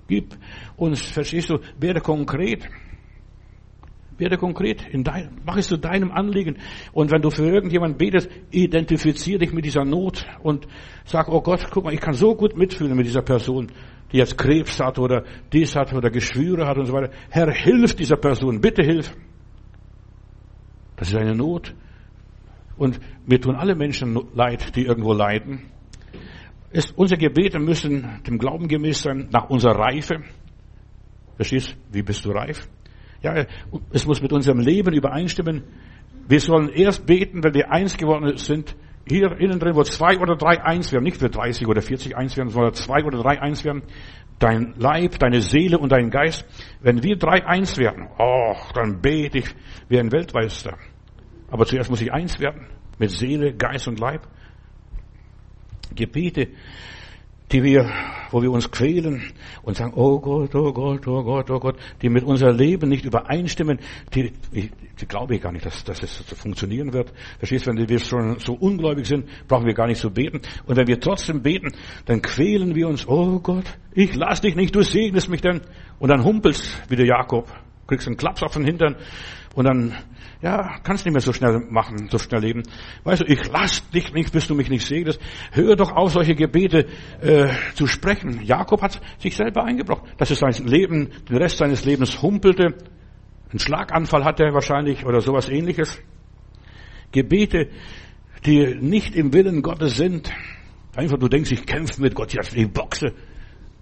[0.07, 0.35] gib
[0.77, 2.67] uns, verstehst du, werde konkret.
[4.17, 6.57] Werde konkret, in dein, mach es zu deinem Anliegen.
[6.91, 10.67] Und wenn du für irgendjemanden betest, identifiziere dich mit dieser Not und
[11.05, 13.71] sag, oh Gott, guck mal, ich kann so gut mitfühlen mit dieser Person,
[14.11, 17.11] die jetzt Krebs hat oder dies hat oder Geschwüre hat und so weiter.
[17.29, 19.15] Herr, hilf dieser Person, bitte hilf.
[20.95, 21.73] Das ist eine Not.
[22.77, 25.71] Und wir tun alle Menschen leid, die irgendwo leiden.
[26.71, 30.23] Es, unsere Gebete müssen dem Glauben gemäß sein, nach unserer Reife.
[31.35, 31.75] Verstehst?
[31.91, 32.69] Wie bist du reif?
[33.21, 33.45] Ja,
[33.91, 35.63] es muss mit unserem Leben übereinstimmen.
[36.27, 38.75] Wir sollen erst beten, wenn wir eins geworden sind.
[39.07, 42.37] Hier innen drin, wo zwei oder drei eins werden, nicht für 30 oder 40 eins
[42.37, 43.83] werden, sondern zwei oder drei eins werden.
[44.39, 46.45] Dein Leib, deine Seele und dein Geist.
[46.81, 49.55] Wenn wir drei eins werden, oh, dann bete ich
[49.87, 50.77] wie ein Weltmeister.
[51.49, 54.27] Aber zuerst muss ich eins werden mit Seele, Geist und Leib.
[55.93, 56.47] Gebete,
[57.51, 57.91] die wir,
[58.31, 59.21] wo wir uns quälen
[59.63, 63.03] und sagen, oh Gott, oh Gott, oh Gott, oh Gott, die mit unserem Leben nicht
[63.03, 63.79] übereinstimmen,
[64.13, 67.11] die, die, die glaube ich gar nicht, dass, dass es so funktionieren wird.
[67.39, 70.41] Verstehst, wenn wir schon so ungläubig sind, brauchen wir gar nicht zu beten.
[70.65, 71.71] Und wenn wir trotzdem beten,
[72.05, 75.61] dann quälen wir uns, oh Gott, ich lass dich nicht, du segnest mich denn.
[75.99, 77.51] Und dann humpelst wie der Jakob,
[77.87, 78.95] kriegst einen Klaps auf den Hintern
[79.55, 79.93] und dann,
[80.41, 82.63] ja, kannst nicht mehr so schnell machen, so schnell leben.
[83.03, 85.21] Weißt du, ich lass dich nicht, bis du mich nicht segnest.
[85.51, 86.87] Hör doch auf, solche Gebete
[87.21, 88.41] äh, zu sprechen.
[88.43, 92.75] Jakob hat sich selber eingebrockt, dass er sein Leben, den Rest seines Lebens humpelte.
[93.51, 95.99] Einen Schlaganfall hatte er wahrscheinlich oder sowas ähnliches.
[97.11, 97.69] Gebete,
[98.45, 100.31] die nicht im Willen Gottes sind.
[100.95, 103.13] Einfach, du denkst, ich kämpfe mit Gott, ich boxe.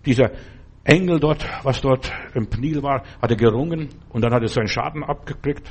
[0.06, 0.32] Dieser
[0.84, 4.68] Engel dort, was dort im Pnil war, hat er gerungen und dann hat er seinen
[4.68, 5.70] Schaden abgekriegt.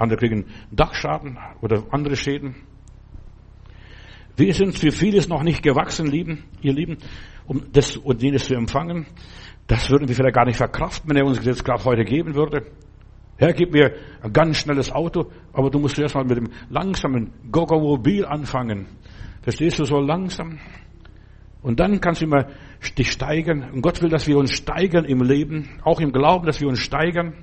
[0.00, 2.54] Andere kriegen Dachschaden oder andere Schäden.
[4.36, 6.96] Wir sind für vieles noch nicht gewachsen, lieben, ihr Lieben,
[7.46, 9.06] um das und jenes zu empfangen.
[9.66, 12.66] Das würden wir vielleicht gar nicht verkraften, wenn er uns jetzt gerade heute geben würde.
[13.36, 17.32] Herr, gib mir ein ganz schnelles Auto, aber du musst zuerst mal mit dem langsamen
[17.50, 18.86] Gogomobil anfangen.
[19.42, 20.58] Verstehst du, so langsam?
[21.62, 22.46] Und dann kannst du immer
[22.96, 23.70] dich steigern.
[23.70, 26.80] Und Gott will, dass wir uns steigern im Leben, auch im Glauben, dass wir uns
[26.80, 27.34] steigern.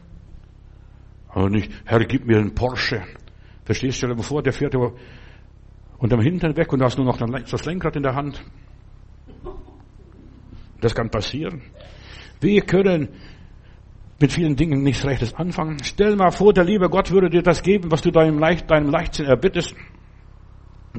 [1.29, 3.03] Aber nicht, Herr, gib mir einen Porsche.
[3.65, 4.07] Verstehst du?
[4.07, 4.93] Stell dir vor, der fährt über
[5.97, 8.43] unterm Hintern weg und du hast nur noch das Lenkrad in der Hand.
[10.79, 11.61] Das kann passieren.
[12.39, 13.09] Wir können
[14.19, 15.77] mit vielen Dingen nichts Rechtes anfangen.
[15.83, 18.89] Stell mal vor, der liebe Gott würde dir das geben, was du deinem, Leicht, deinem
[18.89, 19.75] Leichtsinn erbittest.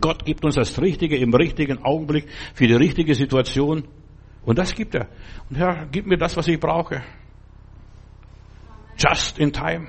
[0.01, 3.85] Gott gibt uns das Richtige im richtigen Augenblick für die richtige Situation.
[4.45, 5.09] Und das gibt er.
[5.51, 7.03] Und Herr, gib mir das, was ich brauche.
[8.97, 9.87] Just in time.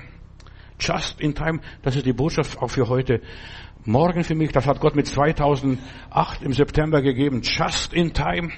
[0.80, 1.60] Just in time.
[1.82, 3.20] Das ist die Botschaft auch für heute.
[3.84, 7.42] Morgen für mich, das hat Gott mit 2008 im September gegeben.
[7.42, 8.50] Just in time.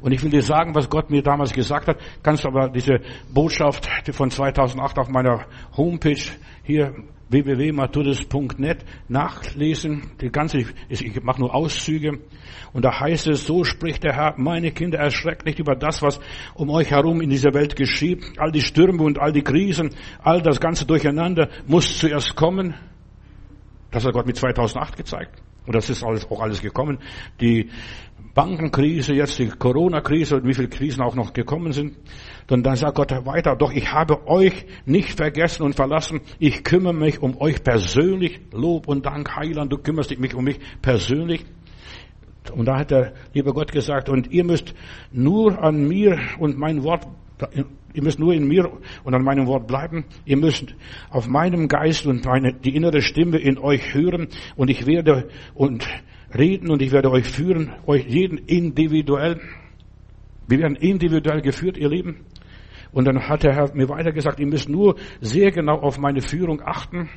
[0.00, 1.98] Und ich will dir sagen, was Gott mir damals gesagt hat.
[2.22, 3.00] Kannst aber diese
[3.32, 6.20] Botschaft von 2008 auf meiner Homepage
[6.62, 6.94] hier
[7.34, 10.12] www.matthäus.net nachlesen.
[10.20, 12.20] Die ganze, ich mache nur Auszüge.
[12.72, 16.20] Und da heißt es, so spricht der Herr, meine Kinder, erschreckt nicht über das, was
[16.54, 18.24] um euch herum in dieser Welt geschieht.
[18.38, 19.90] All die Stürme und all die Krisen,
[20.22, 22.74] all das ganze Durcheinander muss zuerst kommen.
[23.90, 25.42] Das hat Gott mit 2008 gezeigt.
[25.66, 26.98] Und das ist alles, auch alles gekommen.
[27.40, 27.70] Die
[28.34, 31.96] Bankenkrise, jetzt die Corona-Krise und wie viele Krisen auch noch gekommen sind.
[32.50, 36.20] Und dann sagt Gott weiter, doch ich habe euch nicht vergessen und verlassen.
[36.40, 38.40] Ich kümmere mich um euch persönlich.
[38.52, 41.44] Lob und Dank, Heiland, du kümmerst dich um mich persönlich.
[42.52, 44.74] Und da hat der liebe Gott gesagt, und ihr müsst
[45.12, 47.06] nur an mir und mein Wort,
[47.94, 48.70] ihr müsst nur in mir
[49.04, 50.04] und an meinem Wort bleiben.
[50.26, 50.74] Ihr müsst
[51.08, 55.86] auf meinem Geist und meine, die innere Stimme in euch hören und ich werde und
[56.36, 59.40] reden und ich werde euch führen, euch jeden individuell.
[60.48, 62.24] Wir werden individuell geführt, ihr Lieben.
[62.92, 66.20] Und dann hat der Herr mir weiter gesagt, ihr müsst nur sehr genau auf meine
[66.20, 67.08] Führung achten.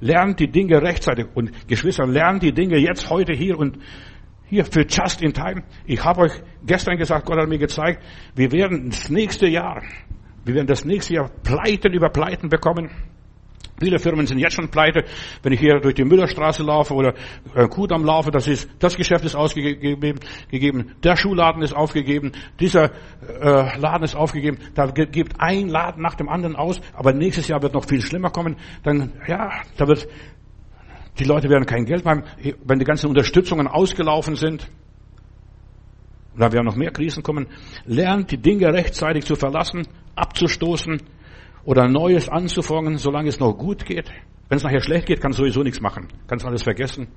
[0.00, 1.26] Lernt die Dinge rechtzeitig.
[1.34, 3.78] Und Geschwister, lernt die Dinge jetzt, heute, hier und
[4.46, 5.62] hier für Just in Time.
[5.86, 6.32] Ich habe euch
[6.66, 8.02] gestern gesagt, Gott hat mir gezeigt,
[8.34, 9.82] wir werden das nächste Jahr,
[10.44, 12.90] wir werden das nächste Jahr Pleiten über Pleiten bekommen.
[13.80, 15.04] Viele Firmen sind jetzt schon pleite.
[15.42, 17.14] Wenn ich hier durch die Müllerstraße laufe oder
[17.54, 22.84] äh, Kudamm laufe, das ist, das Geschäft ist ausgegeben, gegeben, der Schuhladen ist aufgegeben, dieser
[22.84, 24.58] äh, Laden ist aufgegeben.
[24.74, 28.30] Da gibt ein Laden nach dem anderen aus, aber nächstes Jahr wird noch viel schlimmer
[28.30, 28.56] kommen.
[28.84, 30.06] Dann, ja, da wird,
[31.18, 32.22] die Leute werden kein Geld haben,
[32.64, 34.70] wenn die ganzen Unterstützungen ausgelaufen sind.
[36.36, 37.46] Da werden noch mehr Krisen kommen.
[37.86, 41.00] Lernt die Dinge rechtzeitig zu verlassen, abzustoßen
[41.64, 44.10] oder Neues anzufangen, solange es noch gut geht.
[44.48, 46.08] Wenn es nachher schlecht geht, kann sowieso nichts machen.
[46.26, 47.08] Kannst alles vergessen.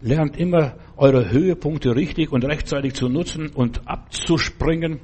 [0.00, 5.00] Lernt immer eure Höhepunkte richtig und rechtzeitig zu nutzen und abzuspringen.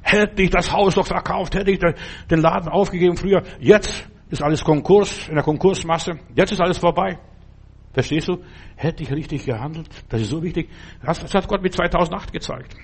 [0.00, 1.80] Hätte ich das Haus doch verkauft, hätte ich
[2.30, 3.42] den Laden aufgegeben früher.
[3.60, 6.18] Jetzt ist alles Konkurs, in der Konkursmasse.
[6.34, 7.18] Jetzt ist alles vorbei.
[7.92, 8.38] Verstehst du?
[8.76, 9.88] Hätte ich richtig gehandelt?
[10.08, 10.70] Das ist so wichtig.
[11.04, 12.76] Das hat Gott mit 2008 gezeigt.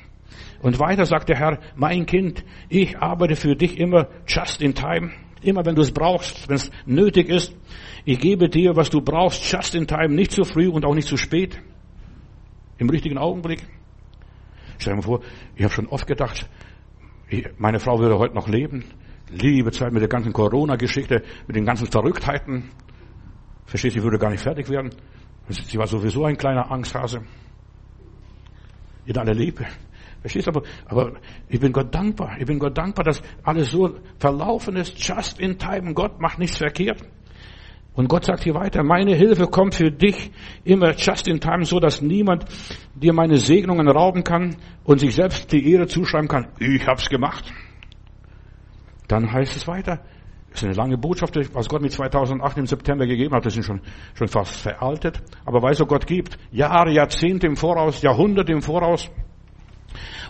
[0.60, 5.10] Und weiter sagt der Herr, mein Kind, ich arbeite für dich immer just in time.
[5.42, 7.54] Immer wenn du es brauchst, wenn es nötig ist.
[8.06, 11.06] Ich gebe dir, was du brauchst, just in time, nicht zu früh und auch nicht
[11.06, 11.60] zu spät.
[12.78, 13.62] Im richtigen Augenblick.
[14.78, 15.20] Stell dir mal vor,
[15.54, 16.48] ich habe schon oft gedacht,
[17.58, 18.84] meine Frau würde heute noch leben.
[19.30, 22.70] Liebe Zeit mit der ganzen Corona-Geschichte, mit den ganzen Verrücktheiten.
[23.66, 24.90] Verstehst du, ich würde gar nicht fertig werden.
[25.48, 27.22] Sie war sowieso ein kleiner Angsthase.
[29.06, 29.66] In aller Liebe.
[30.24, 30.52] Verstehst du?
[30.52, 31.12] Aber, aber
[31.50, 32.38] ich bin Gott dankbar.
[32.38, 35.92] Ich bin Gott dankbar, dass alles so verlaufen ist, just in time.
[35.92, 37.02] Gott macht nichts verkehrt.
[37.92, 40.32] Und Gott sagt hier weiter, meine Hilfe kommt für dich
[40.64, 42.46] immer just in time, so dass niemand
[42.94, 46.48] dir meine Segnungen rauben kann und sich selbst die Ehre zuschreiben kann.
[46.58, 47.52] Ich hab's gemacht.
[49.06, 50.00] Dann heißt es weiter,
[50.48, 53.44] das ist eine lange Botschaft, was Gott mir 2008 im September gegeben hat.
[53.44, 53.82] Das ist schon,
[54.14, 55.20] schon fast veraltet.
[55.44, 59.10] Aber weil so Gott gibt, Jahre, Jahrzehnte im Voraus, Jahrhunderte im Voraus,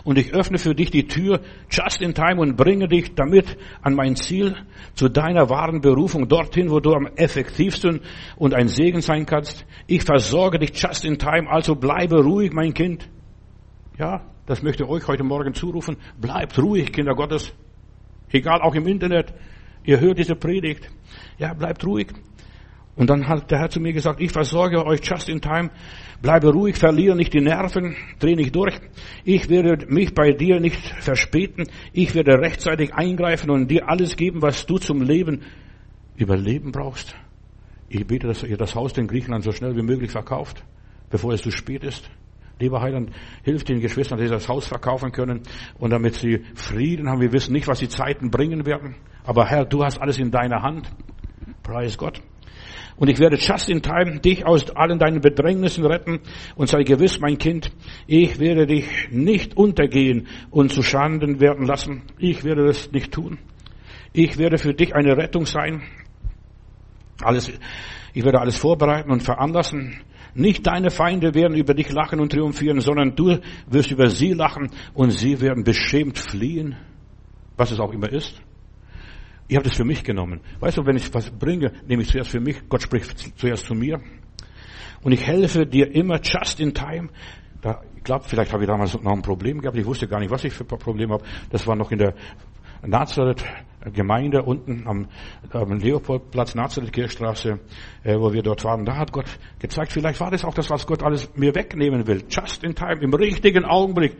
[0.03, 3.95] und ich öffne für dich die Tür just in time und bringe dich damit an
[3.95, 4.55] mein Ziel,
[4.93, 8.01] zu deiner wahren Berufung, dorthin, wo du am effektivsten
[8.37, 9.65] und ein Segen sein kannst.
[9.87, 13.09] Ich versorge dich just in time, also bleibe ruhig, mein Kind.
[13.97, 15.97] Ja, das möchte ich euch heute Morgen zurufen.
[16.19, 17.53] Bleibt ruhig, Kinder Gottes.
[18.31, 19.33] Egal, auch im Internet.
[19.83, 20.89] Ihr hört diese Predigt.
[21.37, 22.07] Ja, bleibt ruhig.
[22.95, 25.69] Und dann hat der Herr zu mir gesagt, ich versorge euch just in time.
[26.21, 28.79] Bleibe ruhig, verliere nicht die Nerven, dreh nicht durch.
[29.25, 31.65] Ich werde mich bei dir nicht verspäten.
[31.91, 35.41] Ich werde rechtzeitig eingreifen und dir alles geben, was du zum Leben
[36.15, 37.15] überleben brauchst.
[37.89, 40.63] Ich bete, dass ihr das Haus in Griechenland so schnell wie möglich verkauft,
[41.09, 42.09] bevor es zu spät ist.
[42.59, 43.11] Lieber Heiland,
[43.43, 45.41] hilf den Geschwistern, dass sie das Haus verkaufen können
[45.77, 47.19] und damit sie Frieden haben.
[47.19, 48.95] Wir wissen nicht, was die Zeiten bringen werden.
[49.25, 50.89] Aber Herr, du hast alles in deiner Hand.
[51.63, 52.21] Preis Gott.
[52.97, 56.21] Und ich werde just in time dich aus allen deinen Bedrängnissen retten
[56.55, 57.71] und sei gewiss, mein Kind,
[58.07, 62.03] ich werde dich nicht untergehen und zu Schanden werden lassen.
[62.17, 63.37] Ich werde das nicht tun.
[64.13, 65.83] Ich werde für dich eine Rettung sein.
[67.21, 67.51] Alles,
[68.13, 69.97] ich werde alles vorbereiten und veranlassen.
[70.33, 74.69] Nicht deine Feinde werden über dich lachen und triumphieren, sondern du wirst über sie lachen
[74.93, 76.77] und sie werden beschämt fliehen,
[77.57, 78.41] was es auch immer ist.
[79.47, 80.41] Ich habe das für mich genommen.
[80.59, 82.67] Weißt du, wenn ich was bringe, nehme ich zuerst für mich.
[82.67, 84.01] Gott spricht zuerst zu mir.
[85.03, 87.09] Und ich helfe dir immer just in time.
[87.61, 89.77] Da, ich glaube, vielleicht habe ich damals noch ein Problem gehabt.
[89.77, 91.23] Ich wusste gar nicht, was ich für ein Problem habe.
[91.51, 92.15] Das war noch in der
[92.81, 93.43] Nazareth
[93.93, 95.07] Gemeinde unten am,
[95.51, 97.59] am Leopoldplatz, Nazareth Kirchstraße,
[98.03, 98.85] äh, wo wir dort waren.
[98.85, 99.25] Da hat Gott
[99.59, 102.23] gezeigt, vielleicht war das auch das, was Gott alles mir wegnehmen will.
[102.29, 104.17] Just in time, im richtigen Augenblick.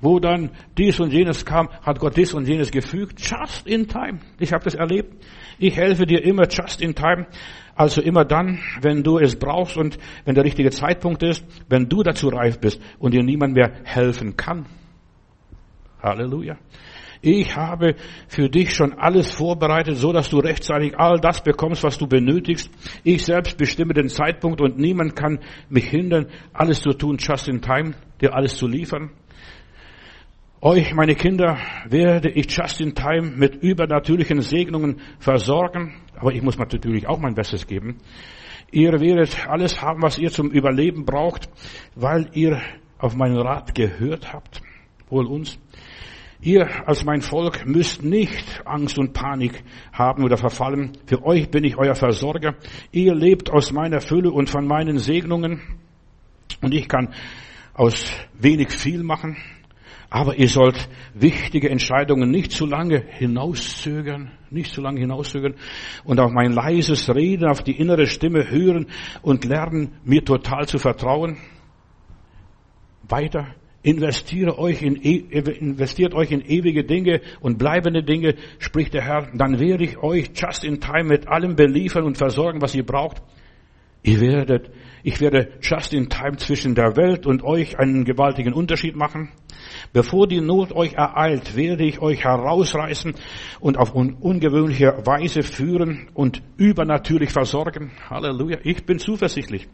[0.00, 3.20] Wo dann dies und jenes kam, hat Gott dies und jenes gefügt.
[3.20, 4.20] Just in time.
[4.38, 5.24] Ich habe das erlebt.
[5.58, 7.26] Ich helfe dir immer just in time.
[7.74, 12.02] Also immer dann, wenn du es brauchst und wenn der richtige Zeitpunkt ist, wenn du
[12.02, 14.66] dazu reif bist und dir niemand mehr helfen kann.
[16.02, 16.58] Halleluja.
[17.20, 17.96] Ich habe
[18.28, 22.70] für dich schon alles vorbereitet, so dass du rechtzeitig all das bekommst, was du benötigst.
[23.02, 27.60] Ich selbst bestimme den Zeitpunkt und niemand kann mich hindern, alles zu tun, just in
[27.60, 29.10] time, dir alles zu liefern.
[30.60, 31.56] Euch, meine Kinder,
[31.88, 35.94] werde ich just in time mit übernatürlichen Segnungen versorgen.
[36.16, 37.98] Aber ich muss natürlich auch mein Bestes geben.
[38.72, 41.48] Ihr werdet alles haben, was ihr zum Überleben braucht,
[41.94, 42.60] weil ihr
[42.98, 44.60] auf meinen Rat gehört habt.
[45.08, 45.60] Wohl uns.
[46.40, 50.98] Ihr als mein Volk müsst nicht Angst und Panik haben oder verfallen.
[51.06, 52.56] Für euch bin ich euer Versorger.
[52.90, 55.60] Ihr lebt aus meiner Fülle und von meinen Segnungen.
[56.60, 57.14] Und ich kann
[57.74, 59.36] aus wenig viel machen.
[60.10, 65.54] Aber ihr sollt wichtige Entscheidungen nicht zu lange hinauszögern, nicht zu lange hinauszögern
[66.04, 68.86] und auf mein leises Reden, auf die innere Stimme hören
[69.20, 71.36] und lernen, mir total zu vertrauen.
[73.06, 79.02] Weiter, investiere euch in, e, investiert euch in ewige Dinge und bleibende Dinge, spricht der
[79.02, 82.84] Herr, dann werde ich euch just in time mit allem beliefern und versorgen, was ihr
[82.84, 83.22] braucht.
[84.02, 84.70] Ihr werdet,
[85.02, 89.30] ich werde just in time zwischen der Welt und euch einen gewaltigen Unterschied machen.
[89.92, 93.14] Bevor die Not euch ereilt, werde ich euch herausreißen
[93.60, 97.92] und auf ungewöhnliche Weise führen und übernatürlich versorgen.
[98.08, 98.58] Halleluja.
[98.62, 99.68] Ich bin zuversichtlich.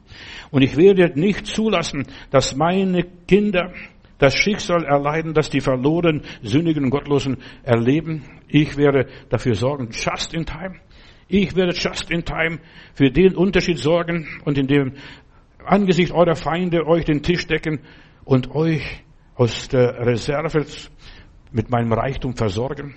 [0.50, 3.72] Und ich werde nicht zulassen, dass meine Kinder
[4.18, 8.22] das Schicksal erleiden, das die verlorenen, sündigen, gottlosen erleben.
[8.48, 10.76] Ich werde dafür sorgen, just in time.
[11.28, 12.58] Ich werde just in time
[12.94, 14.92] für den Unterschied sorgen und in dem
[15.64, 17.80] Angesicht eurer Feinde euch den Tisch decken
[18.24, 19.02] und euch
[19.34, 20.66] aus der Reserve
[21.52, 22.94] mit meinem Reichtum versorgen.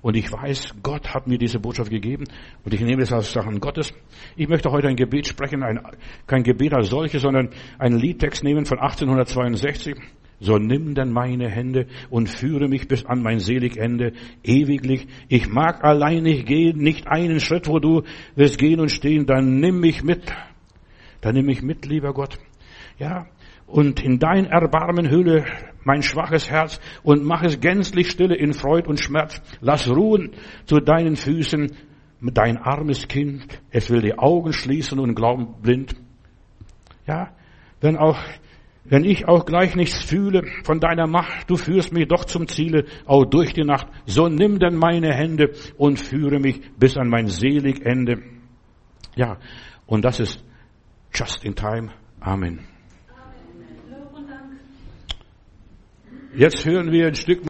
[0.00, 2.24] Und ich weiß, Gott hat mir diese Botschaft gegeben
[2.64, 3.92] und ich nehme es als Sachen Gottes.
[4.36, 5.80] Ich möchte heute ein Gebet sprechen, ein,
[6.26, 9.96] kein Gebet als solches, sondern einen Liedtext nehmen von 1862.
[10.40, 14.12] So nimm denn meine Hände und führe mich bis an mein selig Ende,
[14.44, 15.06] ewiglich.
[15.28, 18.02] Ich mag allein nicht gehen, nicht einen Schritt, wo du
[18.36, 20.32] wirst gehen und stehen, dann nimm mich mit.
[21.20, 22.38] Dann nimm mich mit, lieber Gott.
[22.98, 23.26] Ja,
[23.66, 25.44] und in dein Erbarmen hülle
[25.84, 29.40] mein schwaches Herz und mach es gänzlich stille in Freud und Schmerz.
[29.60, 30.32] Lass ruhen
[30.64, 31.72] zu deinen Füßen
[32.20, 33.46] dein armes Kind.
[33.70, 35.94] Es will die Augen schließen und glauben blind.
[37.06, 37.32] Ja,
[37.80, 38.18] wenn auch,
[38.88, 42.84] wenn ich auch gleich nichts fühle von deiner Macht, du führst mich doch zum Ziele,
[43.06, 43.86] auch durch die Nacht.
[44.06, 48.22] So nimm denn meine Hände und führe mich bis an mein selig Ende.
[49.14, 49.38] Ja,
[49.86, 50.44] und das ist
[51.12, 51.90] just in time.
[52.20, 52.60] Amen.
[56.34, 57.44] Jetzt hören wir ein Stück